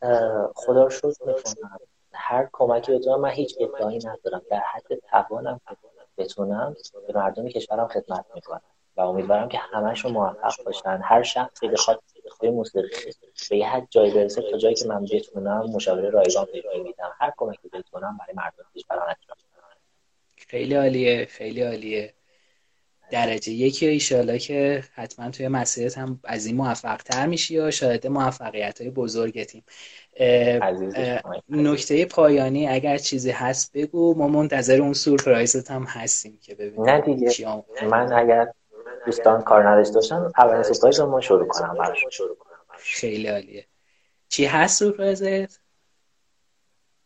خدا 0.55 0.83
رو 0.83 0.89
شکر 0.89 1.07
می‌کنم 1.25 1.79
هر 2.13 2.49
کمکی 2.53 2.97
بتونم 2.97 3.19
من 3.19 3.29
هیچ 3.29 3.57
ادعایی 3.59 3.99
ندارم. 3.99 4.41
در 4.51 4.59
حد 4.59 4.99
توانم 5.11 5.61
بتونم 6.17 6.75
به 7.07 7.13
مردم 7.13 7.47
کشورم 7.47 7.87
خدمت 7.87 8.25
می‌کنم. 8.35 8.61
و 8.97 9.01
امیدوارم 9.01 9.49
که 9.49 9.57
همشون 9.57 10.11
موفق 10.11 10.63
باشن. 10.65 10.99
هر 11.03 11.23
شخصی 11.23 11.67
بخواد 11.67 12.01
به 12.39 12.51
موسیقی 12.51 12.89
به 13.49 13.57
یه 13.57 13.67
حد 13.67 13.87
جای 13.89 14.11
برسه 14.11 14.51
تا 14.51 14.57
جایی 14.57 14.75
که 14.75 14.87
من 14.87 15.05
بتونم 15.05 15.65
مشاوره 15.65 16.09
رایگان 16.09 16.45
بهش 16.53 16.63
میدم 16.83 17.11
هر 17.19 17.33
کمکی 17.37 17.69
بتونم 17.69 18.17
برای 18.19 18.33
مردم 18.35 18.65
کشورم 18.75 19.01
انجام 19.01 19.37
خیلی 20.47 20.75
عالیه 20.75 21.25
خیلی 21.25 21.61
عالیه. 21.61 22.13
درجه 23.11 23.51
یکی 23.51 23.87
ایشالا 23.87 24.37
که 24.37 24.83
حتما 24.93 25.31
توی 25.31 25.47
مسیرت 25.47 25.97
هم 25.97 26.19
از 26.23 26.45
این 26.45 26.55
موفق 26.55 26.97
تر 26.97 27.25
میشی 27.25 27.59
و 27.59 27.71
شاید 27.71 28.07
موفقیت 28.07 28.81
های 28.81 28.89
بزرگتیم 28.89 29.63
نکته 31.49 32.05
پایانی 32.05 32.67
اگر 32.67 32.97
چیزی 32.97 33.31
هست 33.31 33.71
بگو. 33.73 34.15
ما 34.17 34.27
منتظر 34.27 34.81
اون 34.81 34.93
سورپرایزت 34.93 35.71
هم 35.71 35.83
هستیم 35.83 36.39
که 36.41 36.55
ببینیم 36.55 36.89
نه 36.89 37.01
دیگه. 37.01 37.63
من 37.83 38.13
اگر 38.13 38.47
دوستان 39.05 39.41
کار 39.41 39.69
نداشته 39.69 39.93
باشن 39.93 40.31
اولین 40.37 40.63
سورپرایز 40.63 40.99
رو 40.99 41.09
ما 41.09 41.21
شروع 41.21 41.47
کنم 41.47 41.93
خیلی 42.77 43.27
عالیه. 43.27 43.65
چی 44.29 44.45
هست 44.45 44.79
سورپرایزت؟ 44.79 45.66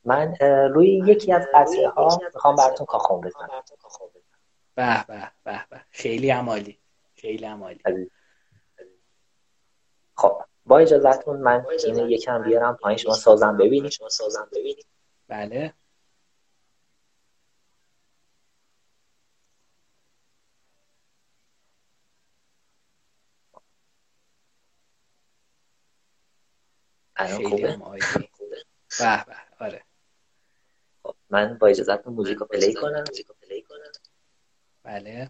من 0.05 0.35
روی 0.73 1.03
یکی 1.07 1.33
از 1.33 1.47
قطعه 1.53 1.89
ها 1.89 2.19
می‌خوام 2.33 2.55
براتون 2.55 2.85
کاخون 2.85 3.21
بزنم. 3.21 3.63
به 4.75 5.05
به 5.07 5.31
به 5.43 5.65
به. 5.69 5.81
خیلی 5.89 6.29
عمالی 6.29 6.79
خیلی 7.15 7.45
عمالی 7.45 7.81
خب 10.15 10.41
با 10.65 10.79
اجازهتون 10.79 11.39
من 11.39 11.65
اینو 11.85 12.09
یکم 12.11 12.43
بیارم 12.43 12.75
پایین 12.75 12.97
شما 12.97 13.13
سازم 13.13 13.57
ببینید 13.57 13.91
شما 13.91 14.09
سازم 14.09 14.49
ببینید 14.51 14.85
بله. 15.27 15.73
الان 27.15 27.49
خوبه؟ 27.49 27.77
به 28.99 29.25
به. 29.25 29.35
آره. 29.59 29.83
من 31.31 31.57
با 31.57 31.67
اجازهتون 31.67 32.13
موزیک 32.13 32.37
رو 32.37 32.45
پلی 32.45 32.73
کنم. 32.73 33.03
بله. 34.83 35.29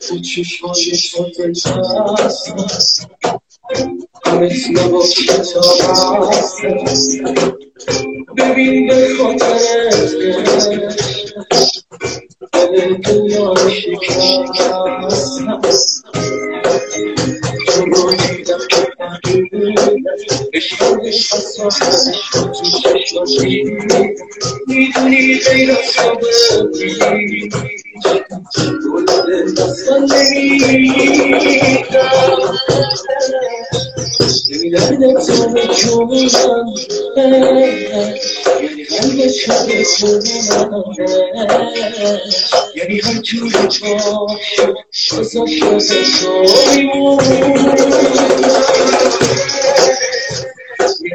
قصیب 0.00 0.22
چشمای 0.22 0.92
تو 1.12 1.24
دلچسب 1.38 2.56
مثل 4.40 4.88
با 4.88 5.02
کتاب 5.02 6.32
ببین 8.38 8.86
به 8.86 9.08
خاطرت 9.18 10.14
دل 12.52 12.94
دنیا 12.96 13.54
شکستم 20.60 21.40
تو 22.32 22.40
رو 22.40 22.50
دیدم 22.62 23.24
که 23.26 24.14
می‌دونی 24.66 25.38
غیر 25.38 25.76
یعنی 42.74 43.00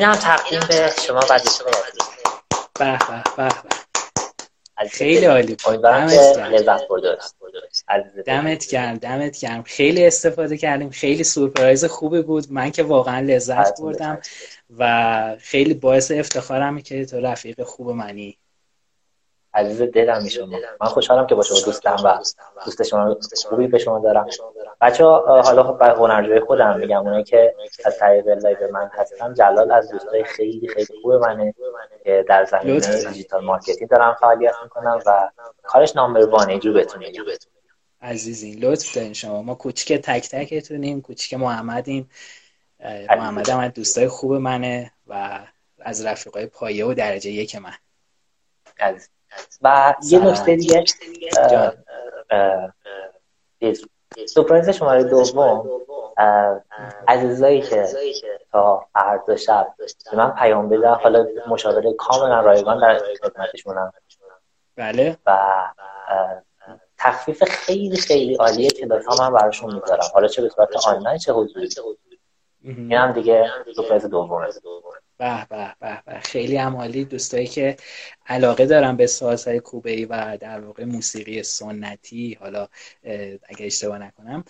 این 0.00 0.08
هم 0.08 0.14
تقدیم 0.14 0.60
به 0.68 0.92
شما 1.06 1.20
بعد 1.20 1.42
شما 1.48 1.70
به 2.78 2.98
به 3.36 3.48
به 4.78 4.88
خیلی 4.88 5.26
عالی 5.26 5.56
دمت 8.26 8.66
گرم. 8.66 8.94
دمت 8.94 9.40
گرم 9.40 9.62
خیلی 9.62 10.06
استفاده 10.06 10.56
کردیم. 10.56 10.90
خیلی 10.90 11.24
سورپرایز 11.24 11.84
خوبی 11.84 12.22
بود. 12.22 12.52
من 12.52 12.70
که 12.70 12.82
واقعا 12.82 13.20
لذت 13.20 13.80
بردم 13.80 14.18
و 14.78 15.36
خیلی 15.40 15.74
باعث 15.74 16.10
افتخارم 16.10 16.80
که 16.80 17.06
تو 17.06 17.20
رفیق 17.20 17.62
خوب 17.62 17.90
منی. 17.90 18.38
عزیز 19.54 19.82
دلم 19.82 20.28
شما. 20.28 20.58
من 20.80 20.86
خوشحالم 20.86 21.26
که 21.26 21.34
با 21.34 21.42
شما 21.42 21.60
دوستم 21.60 21.96
و 22.04 22.18
دوست 22.64 22.82
شما 22.82 23.16
خوبی 23.48 23.66
به 23.66 23.78
شما 23.78 23.98
دارم. 23.98 24.26
بچه 24.80 25.04
ها 25.04 25.42
حالا 25.42 25.62
خب 25.62 25.82
هنرجوی 25.82 26.40
خودم 26.40 26.78
میگم 26.78 26.98
اونایی 26.98 27.24
که 27.24 27.54
از 27.84 27.98
طریق 27.98 28.28
live 28.28 28.72
من 28.72 28.90
هستم 28.92 29.34
جلال 29.34 29.72
از 29.72 29.90
دوستای 29.90 30.24
خیلی 30.24 30.68
خیلی 30.68 31.00
خوب 31.02 31.12
منه 31.12 31.54
که 32.04 32.24
در 32.28 32.44
زمینه 32.44 32.80
digital 32.80 33.44
marketing 33.44 33.90
دارم 33.90 34.16
فعالیت 34.20 34.54
می‌کنم 34.62 35.00
و 35.06 35.30
کارش 35.62 35.96
number 35.96 36.26
one 36.26 36.50
ه 36.50 36.58
جو 36.58 36.72
بتونه 36.72 37.12
عزیزین 38.02 38.64
لطف 38.64 38.94
دارین 38.94 39.12
شما. 39.12 39.42
ما 39.42 39.54
کوچیک 39.54 40.00
تک 40.00 40.28
تکتونیم 40.28 41.00
کوچیک 41.00 41.34
محمدیم. 41.34 42.10
محمد 43.10 43.48
هم 43.48 43.68
دوستای 43.68 44.08
خوب 44.08 44.32
منه 44.32 44.92
و 45.06 45.40
از 45.78 46.04
رفیقای 46.04 46.46
پایه 46.46 46.86
و 46.86 46.94
درجه 46.94 47.30
یک 47.30 47.56
من. 47.56 47.72
عزیز. 48.80 49.08
و 49.62 49.94
یه 50.02 50.18
نکته 50.26 50.56
دیگه 50.56 50.84
سپرایز 54.26 54.68
شماره 54.68 55.04
دوم 55.04 55.82
عزیزایی 57.08 57.62
که 57.62 57.86
تا 58.52 58.86
فردا 58.92 59.36
شب 59.36 59.74
من 60.12 60.30
پیام 60.30 60.68
بدن 60.68 60.94
حالا 60.94 61.26
مشاوره 61.48 61.92
کاملا 61.92 62.40
رایگان 62.40 62.80
در 62.80 63.00
خدمتشونم. 63.22 63.92
بله. 64.76 65.16
و 65.26 65.38
تخفیف 66.98 67.44
خیلی 67.44 67.96
خیلی 67.96 68.34
عالیه 68.34 68.70
کلاس 68.70 69.06
ها 69.06 69.28
من 69.28 69.32
براشون 69.34 69.74
می‌ذارم. 69.74 70.04
حالا 70.14 70.28
چه 70.28 70.42
به 70.42 70.48
صورت 70.48 70.86
آنلاین 70.86 71.18
چه 71.18 71.32
حضوری؟ 71.32 71.68
این 72.62 72.92
هم 72.92 73.12
دیگه 73.12 73.50
سپرایز 73.76 74.06
دومه. 74.06 74.46
به 75.20 75.46
به 75.50 75.74
به 75.80 76.02
به. 76.06 76.20
خیلی 76.20 76.56
عمالی 76.56 77.04
دوستایی 77.04 77.46
که 77.46 77.76
علاقه 78.26 78.66
دارن 78.66 78.96
به 78.96 79.06
سازهای 79.06 79.60
کوبه 79.60 80.06
و 80.10 80.38
در 80.40 80.60
واقع 80.60 80.84
موسیقی 80.84 81.42
سنتی 81.42 82.38
حالا 82.40 82.68
اگه 83.44 83.66
اشتباه 83.66 83.98
نکنم 83.98 84.44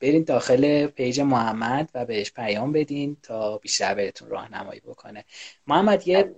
برین 0.00 0.24
داخل 0.24 0.86
پیج 0.86 1.20
محمد 1.20 1.90
و 1.94 2.04
بهش 2.04 2.32
پیام 2.32 2.72
بدین 2.72 3.16
تا 3.22 3.58
بیشتر 3.58 3.94
بهتون 3.94 4.28
راهنمایی 4.28 4.80
بکنه. 4.80 5.24
محمد 5.66 6.08
یه 6.08 6.34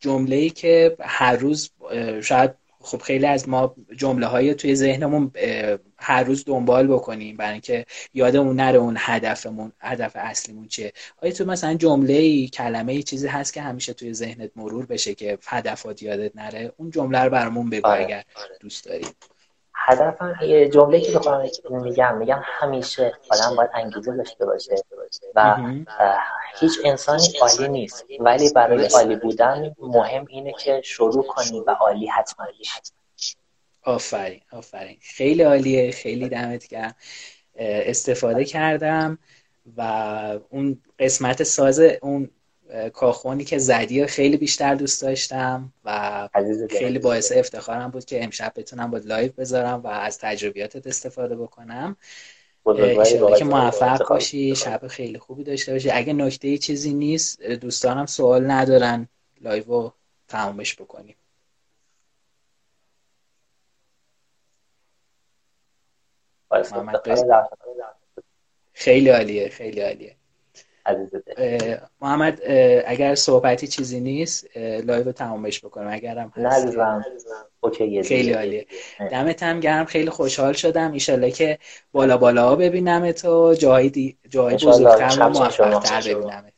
جمله 0.00 0.36
ای 0.36 0.50
که 0.50 0.96
هر 1.00 1.36
روز 1.36 1.70
شاید 2.22 2.59
خب 2.82 2.98
خیلی 2.98 3.26
از 3.26 3.48
ما 3.48 3.74
جمله 3.96 4.26
های 4.26 4.54
توی 4.54 4.74
ذهنمون 4.74 5.32
هر 5.96 6.24
روز 6.24 6.44
دنبال 6.44 6.86
بکنیم 6.86 7.36
برای 7.36 7.52
اینکه 7.52 7.86
یادمون 8.14 8.56
نره 8.56 8.78
اون 8.78 8.96
هدفمون 8.98 9.72
هدف 9.80 10.12
اصلیمون 10.14 10.68
چیه. 10.68 10.92
آیا 11.22 11.32
تو 11.32 11.44
مثلا 11.44 11.74
جمله 11.74 12.12
ای 12.12 12.48
کلمه 12.48 12.92
ای 12.92 13.02
چیزی 13.02 13.26
هست 13.26 13.52
که 13.52 13.62
همیشه 13.62 13.92
توی 13.92 14.14
ذهنت 14.14 14.50
مرور 14.56 14.86
بشه 14.86 15.14
که 15.14 15.38
هدفات 15.46 16.02
یادت 16.02 16.36
نره؟ 16.36 16.72
اون 16.76 16.90
جمله 16.90 17.18
رو 17.18 17.30
برامون 17.30 17.70
بگو 17.70 17.88
آره. 17.88 18.04
اگر 18.04 18.24
دوست 18.60 18.84
داری. 18.84 19.06
هدفم 19.86 20.34
یه 20.42 20.68
جمله 20.68 21.00
که 21.00 21.12
بخوام 21.12 21.48
میگم 21.70 22.18
میگم 22.18 22.40
همیشه 22.44 23.12
آدم 23.30 23.56
باید 23.56 23.70
انگیزه 23.74 24.16
داشته 24.16 24.46
باشه 24.46 24.76
و 25.34 25.56
هیچ 26.60 26.78
انسانی 26.84 27.22
عالی 27.40 27.68
نیست 27.68 28.04
ولی 28.20 28.50
برای 28.52 28.86
عالی 28.86 29.16
بودن 29.16 29.74
مهم 29.78 30.26
اینه 30.28 30.52
که 30.52 30.80
شروع 30.84 31.26
کنی 31.26 31.60
و 31.66 31.70
عالی 31.70 32.06
حتما 32.06 32.46
آفرین 33.82 34.40
آفرین. 34.52 34.98
خیلی 35.00 35.42
عالیه 35.42 35.92
خیلی 35.92 36.28
دمت 36.28 36.68
گرم. 36.68 36.94
استفاده 37.56 38.44
کردم 38.44 39.18
و 39.76 39.82
اون 40.50 40.82
قسمت 40.98 41.42
ساز 41.42 41.80
اون 41.80 42.30
کاخونی 42.92 43.44
که 43.44 43.58
زدی 43.58 44.06
خیلی 44.06 44.36
بیشتر 44.36 44.74
دوست 44.74 45.02
داشتم 45.02 45.72
و 45.84 46.28
خیلی 46.70 46.98
باعث 46.98 47.32
افتخارم 47.32 47.90
بود 47.90 48.04
که 48.04 48.24
امشب 48.24 48.52
بتونم 48.56 48.90
با 48.90 48.98
live 48.98 49.32
بذارم 49.32 49.80
و 49.80 49.86
از 49.86 50.18
تجربیاتت 50.18 50.86
استفاده 50.86 51.36
بکنم. 51.36 51.96
ایشالا 52.66 53.38
که 53.38 53.44
موفق 53.44 54.08
باشی 54.08 54.56
شب 54.56 54.86
خیلی 54.86 55.18
خوبی 55.18 55.44
داشته 55.44 55.72
باشی. 55.72 55.90
اگه 55.90 56.12
نکته 56.12 56.58
چیزی 56.58 56.94
نیست 56.94 57.42
دوستانم 57.42 58.06
سوال 58.06 58.50
ندارن. 58.50 59.08
live 59.40 59.64
رو 59.64 59.92
تمامش 60.28 60.74
بکنیم. 60.74 61.16
خیلی 68.72 69.08
عالیه 69.08 69.48
خیلی 69.48 69.80
عالیه. 69.80 70.16
محمد 72.00 72.40
اگر 72.86 73.14
صحبتی 73.14 73.66
چیزی 73.66 74.00
نیست 74.00 74.56
live 74.56 75.04
رو 75.04 75.12
تمامش 75.12 75.64
بکنم. 75.64 75.88
اگرم 75.92 76.32
okay 77.60 78.02
خیلی 78.02 78.32
عالیه. 78.32 78.66
دمت 79.10 79.42
هم 79.42 79.60
گرم. 79.60 79.84
خیلی 79.84 80.10
خوشحال 80.10 80.52
شدم. 80.52 80.92
ایشالله 80.92 81.30
که 81.30 81.58
بالا 81.92 82.16
بالا 82.16 82.56
ببینم 82.56 83.12
تو 83.12 83.54
جایی 83.54 83.90
دی... 83.90 84.16
جایی 84.28 84.56
بزرگتر 84.56 85.16
و 85.20 85.28
موفقتر 85.28 86.00
ببینمت. 86.14 86.52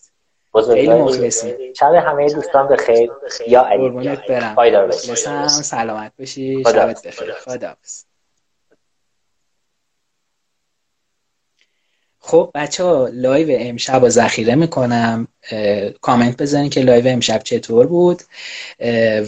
خیلی 0.72 0.88
مخلصی. 0.88 1.74
شب 1.74 1.92
همه 1.92 2.32
دوستان 2.32 2.68
به 2.68 2.76
خیر. 2.76 3.10
یا 3.46 3.62
علی. 3.62 4.16
برم. 4.28 4.90
سلامت 5.48 6.12
باشی. 6.18 6.64
شبت 6.64 7.06
بخیر. 7.06 7.32
خدا 7.32 7.74
خب 12.24 12.50
بچه 12.54 12.84
ها 12.84 13.08
live 13.12 13.56
امشب 13.60 14.02
رو 14.02 14.08
ذخیره 14.08 14.54
می‌کنم. 14.54 15.28
کامنت 16.00 16.42
بزنین 16.42 16.70
که 16.70 16.80
live 16.80 17.06
امشب 17.06 17.42
چطور 17.44 17.86
بود. 17.86 18.22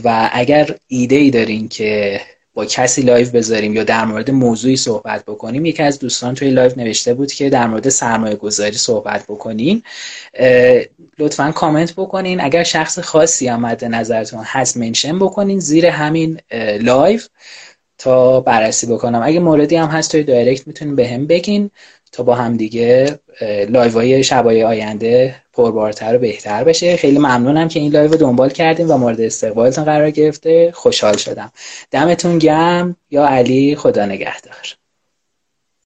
و 0.05 0.31
اگر 0.33 0.75
ایده 0.89 1.17
ای 1.17 1.31
دارین 1.31 1.69
که 1.69 2.21
با 2.55 2.65
کسی 2.65 3.03
live 3.03 3.31
بذاریم 3.31 3.75
یا 3.75 3.85
در 3.85 4.05
مورد 4.05 4.31
موضوعی 4.31 4.77
صحبت 4.77 5.25
بکنیم 5.25 5.67
یکی 5.67 5.83
از 5.83 5.99
دوستان 5.99 6.35
توی 6.35 6.51
live 6.51 6.73
نوشته 6.77 7.15
بود 7.15 7.33
که 7.33 7.51
در 7.51 7.67
مورد 7.67 7.89
سرمایه 7.89 8.37
گذاری 8.37 8.77
صحبت 8.77 9.25
بکنین. 9.25 9.83
لطفا 11.19 11.53
کامنت 11.53 11.93
بکنین. 11.93 12.41
اگر 12.41 12.63
شخص 12.63 12.99
خاصی 12.99 13.51
مد 13.51 13.85
نظرتون 13.85 14.41
هست 14.45 14.77
mention 14.77 15.19
بکنین 15.19 15.61
زیر 15.61 15.87
همین 15.87 16.41
live 16.81 17.21
تا 17.99 18.41
بررسی 18.41 18.87
بکنم. 18.87 19.23
اگه 19.25 19.41
موردی 19.41 19.77
هم 19.77 19.89
هست 19.89 20.13
توی 20.13 20.23
direct 20.23 20.67
می‌تونین 20.67 20.97
به 20.97 21.09
هم 21.09 21.27
بگین. 21.27 21.71
تا 22.15 22.23
با 22.23 22.35
هم 22.35 22.57
دیگه 22.57 23.19
live 23.69 24.06
های 24.06 24.25
شبای 24.25 24.65
آینده 24.65 25.35
پربارتر 25.53 26.17
و 26.17 26.19
بهتر 26.19 26.65
بشه. 26.65 26.97
خیلی 26.97 27.19
ممنونم 27.19 27.69
که 27.69 27.81
این 27.81 27.93
live 27.93 28.11
رو 28.11 28.17
دنبال 28.17 28.51
کردیم 28.51 28.91
و 28.91 28.97
مورد 28.97 29.21
استقبالتون 29.21 29.85
قرار 29.85 30.11
گرفته. 30.11 30.71
خوشحال 30.75 31.17
شدم. 31.17 31.53
دمتون 31.91 32.39
گرم. 32.39 32.97
یا 33.11 33.27
علی 33.27 33.77
خدا 33.77 34.07
نگهدار. 34.07 34.77